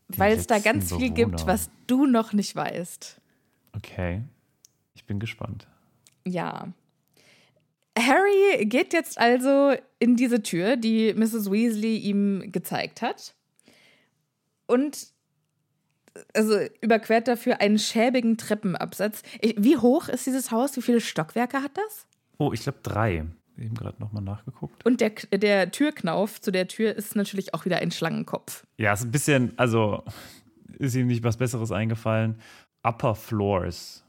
[0.08, 1.46] weil es da ganz viel gibt, Bewohner.
[1.46, 3.20] was du noch nicht weißt.
[3.76, 4.22] Okay.
[4.94, 5.66] Ich bin gespannt.
[6.26, 6.68] Ja.
[7.98, 11.50] Harry geht jetzt also in diese Tür, die Mrs.
[11.50, 13.34] Weasley ihm gezeigt hat.
[14.66, 15.08] Und
[16.32, 19.22] also überquert dafür einen schäbigen Treppenabsatz.
[19.40, 20.76] Ich, wie hoch ist dieses Haus?
[20.76, 22.06] Wie viele Stockwerke hat das?
[22.38, 23.24] Oh, ich glaube drei.
[23.56, 24.84] Eben gerade nochmal nachgeguckt.
[24.84, 28.66] Und der, der Türknauf zu der Tür ist natürlich auch wieder ein Schlangenkopf.
[28.78, 30.02] Ja, ist ein bisschen, also
[30.78, 32.40] ist ihm nicht was Besseres eingefallen.
[32.82, 34.04] Upper Floors.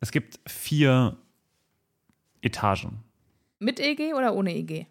[0.00, 1.16] Es gibt vier
[2.42, 3.02] Etagen.
[3.58, 4.86] Mit EG oder ohne EG?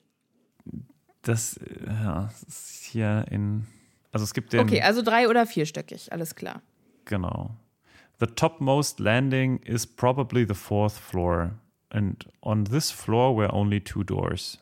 [1.21, 3.67] Das, äh, ja, das ist hier in.
[4.11, 4.61] Also es gibt den.
[4.61, 6.61] Okay, also drei- oder vierstöckig, alles klar.
[7.05, 7.55] Genau.
[8.19, 11.51] The topmost landing is probably the fourth floor.
[11.93, 14.59] And on this floor were only two doors.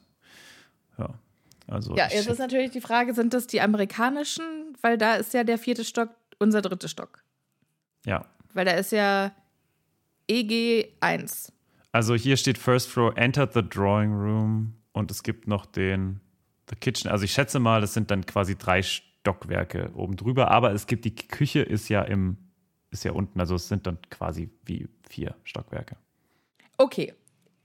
[0.97, 1.09] Ja.
[1.67, 4.43] Also Ja, jetzt ist natürlich die Frage, sind das die amerikanischen?
[4.81, 6.09] Weil da ist ja der vierte Stock
[6.39, 7.23] unser dritter Stock.
[8.05, 8.25] ja.
[8.53, 9.31] Weil da ist ja
[10.27, 11.53] EG 1.
[11.93, 16.19] Also hier steht First Floor, entered the drawing room und es gibt noch den
[16.69, 17.09] the kitchen.
[17.09, 21.05] Also ich schätze mal, das sind dann quasi drei Stockwerke oben drüber, aber es gibt
[21.05, 22.37] die Küche ist ja im
[22.89, 25.95] ist ja unten, also es sind dann quasi wie vier Stockwerke.
[26.77, 27.13] Okay,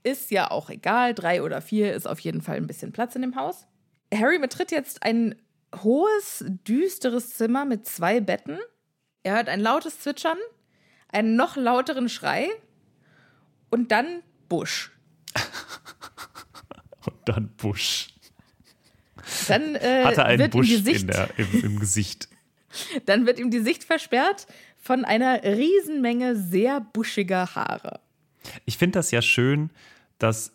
[0.07, 1.13] ist ja auch egal.
[1.13, 3.67] Drei oder vier ist auf jeden Fall ein bisschen Platz in dem Haus.
[4.13, 5.35] Harry betritt jetzt ein
[5.83, 8.57] hohes, düsteres Zimmer mit zwei Betten.
[9.23, 10.37] Er hört ein lautes Zwitschern,
[11.09, 12.47] einen noch lauteren Schrei
[13.69, 14.91] und dann Busch.
[17.05, 18.09] Und dann Busch.
[19.47, 22.27] Dann äh, Hatte einen wird Busch ihm die Sicht in der, im, im Gesicht.
[23.05, 24.47] Dann wird ihm die Sicht versperrt
[24.77, 27.99] von einer Riesenmenge sehr buschiger Haare.
[28.65, 29.69] Ich finde das ja schön,
[30.17, 30.53] dass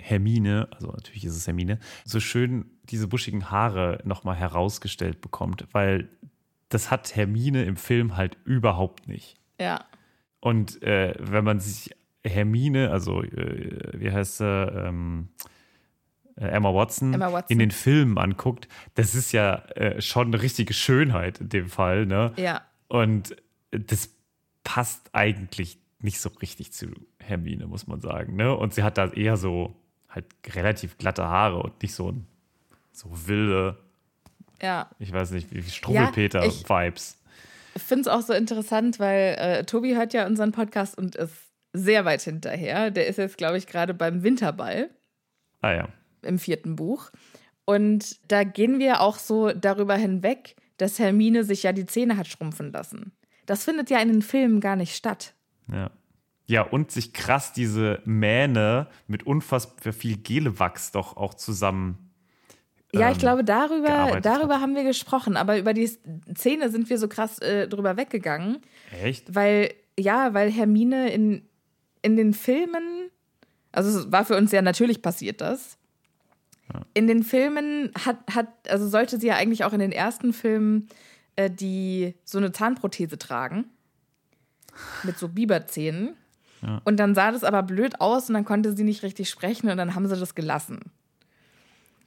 [0.00, 6.08] Hermine, also natürlich ist es Hermine, so schön diese buschigen Haare nochmal herausgestellt bekommt, weil
[6.68, 9.36] das hat Hermine im Film halt überhaupt nicht.
[9.60, 9.84] Ja.
[10.40, 11.94] Und äh, wenn man sich
[12.24, 15.28] Hermine, also äh, wie heißt sie, ähm,
[16.36, 17.52] äh, Emma, Watson, Emma Watson.
[17.52, 22.06] in den Filmen anguckt, das ist ja äh, schon eine richtige Schönheit in dem Fall.
[22.06, 22.32] Ne?
[22.36, 22.62] Ja.
[22.88, 23.36] Und
[23.70, 24.10] das
[24.64, 26.86] passt eigentlich nicht so richtig zu
[27.26, 28.36] Hermine, muss man sagen.
[28.36, 28.54] Ne?
[28.54, 29.74] Und sie hat da eher so
[30.08, 32.26] halt relativ glatte Haare und nicht so, ein-
[32.92, 33.76] so wilde,
[34.62, 34.90] Ja.
[34.98, 37.18] ich weiß nicht, wie Struwwelpeter-Vibes.
[37.74, 41.34] Ich finde es auch so interessant, weil äh, Tobi hört ja unseren Podcast und ist
[41.72, 42.90] sehr weit hinterher.
[42.92, 44.90] Der ist jetzt, glaube ich, gerade beim Winterball
[45.60, 45.88] ah ja.
[46.22, 47.10] im vierten Buch.
[47.64, 52.28] Und da gehen wir auch so darüber hinweg, dass Hermine sich ja die Zähne hat
[52.28, 53.10] schrumpfen lassen.
[53.46, 55.34] Das findet ja in den Filmen gar nicht statt.
[55.72, 55.90] Ja.
[56.46, 62.10] Ja, und sich krass diese Mähne mit unfassbar viel Gelewachs doch auch zusammen.
[62.92, 64.60] Ja, ich ähm, glaube, darüber, darüber hat.
[64.60, 65.90] haben wir gesprochen, aber über die
[66.34, 68.58] Zähne sind wir so krass äh, drüber weggegangen,
[69.02, 69.34] Echt?
[69.34, 71.48] weil, ja, weil Hermine in,
[72.02, 73.10] in den Filmen,
[73.72, 75.78] also es war für uns ja natürlich passiert das.
[76.92, 80.88] In den Filmen hat, hat, also sollte sie ja eigentlich auch in den ersten Filmen
[81.36, 83.66] äh, die so eine Zahnprothese tragen.
[85.02, 86.16] Mit so Biberzähnen.
[86.84, 89.76] Und dann sah das aber blöd aus und dann konnte sie nicht richtig sprechen und
[89.76, 90.80] dann haben sie das gelassen.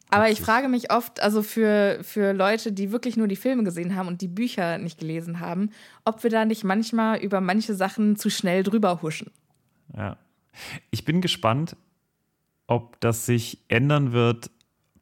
[0.10, 3.96] Aber ich frage mich oft, also für, für Leute, die wirklich nur die Filme gesehen
[3.96, 5.72] haben und die Bücher nicht gelesen haben,
[6.06, 9.32] ob wir da nicht manchmal über manche Sachen zu schnell drüber huschen.
[9.96, 10.18] Ja.
[10.92, 11.76] Ich bin gespannt,
[12.68, 14.50] ob das sich ändern wird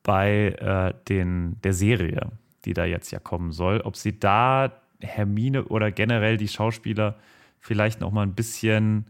[0.01, 2.32] bei äh, den, der Serie,
[2.66, 3.82] die da jetzt ja kommen soll.
[3.82, 7.18] Ob sie da Hermine oder generell die Schauspieler
[7.60, 9.06] vielleicht noch mal ein bisschen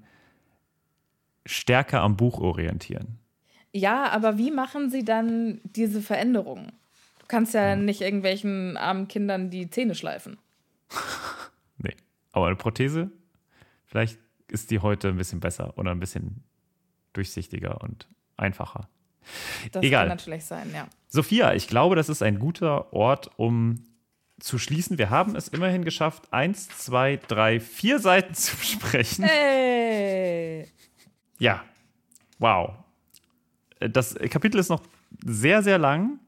[1.46, 3.20] stärker am Buch orientieren.
[3.72, 6.72] Ja, aber wie machen sie dann diese Veränderungen?
[7.20, 10.38] Du kannst ja nicht irgendwelchen armen Kindern die Zähne schleifen.
[11.78, 11.94] Nee.
[12.32, 13.12] Aber eine Prothese,
[13.86, 14.18] vielleicht
[14.48, 16.42] ist die heute ein bisschen besser oder ein bisschen
[17.12, 18.88] durchsichtiger und einfacher.
[19.74, 20.08] Das Egal.
[20.08, 20.88] kann natürlich sein, ja.
[21.10, 23.84] Sophia, ich glaube, das ist ein guter Ort, um
[24.40, 24.98] zu schließen.
[24.98, 29.26] Wir haben es immerhin geschafft, eins, zwei, drei, vier Seiten zu besprechen.
[29.26, 30.68] Hey.
[31.40, 31.64] Ja,
[32.40, 32.72] wow.
[33.80, 34.82] Das Kapitel ist noch
[35.26, 36.20] sehr, sehr lang.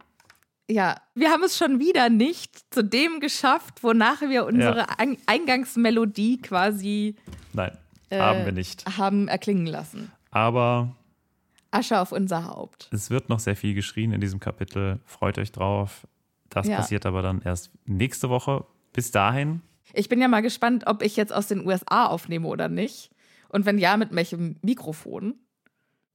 [0.70, 6.42] Ja, wir haben es schon wieder nicht zu dem geschafft, wonach wir unsere Ein Eingangsmelodie
[6.42, 7.16] quasi
[7.54, 7.72] Nein,
[8.10, 8.86] äh, haben wir nicht.
[8.98, 10.12] haben erklingen lassen.
[10.32, 10.94] Aber
[11.72, 12.90] Asche auf unser Haupt.
[12.92, 15.00] es wird noch sehr viel geschrien in diesem Kapitel.
[15.06, 16.06] Freut euch drauf.
[16.50, 16.78] Das Ja.
[16.78, 18.66] passiert aber dann erst nächste Woche.
[18.94, 19.62] Bis dahin,
[19.94, 23.10] Ich bin ja mal gespannt, ob ich jetzt aus den USA aufnehme oder nicht.
[23.50, 25.36] Und wenn ja, mit welchem Mikrofon.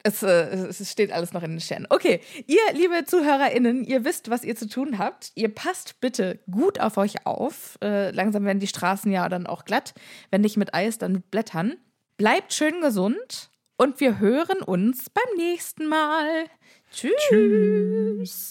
[0.04, 1.86] Es, äh, es steht alles noch in den Sternen.
[1.88, 5.30] Okay, ihr, liebe ZuhörerInnen, ihr wisst, was ihr zu tun habt.
[5.36, 7.78] Ihr passt bitte gut auf euch auf.
[7.82, 9.94] Äh, langsam werden die Straßen ja dann auch glatt.
[10.32, 11.76] Wenn nicht mit Eis, dann mit Blättern.
[12.16, 16.46] Bleibt schön gesund und wir hören uns beim nächsten Mal.
[16.92, 17.12] Tschüss.
[17.28, 18.50] Tschüss.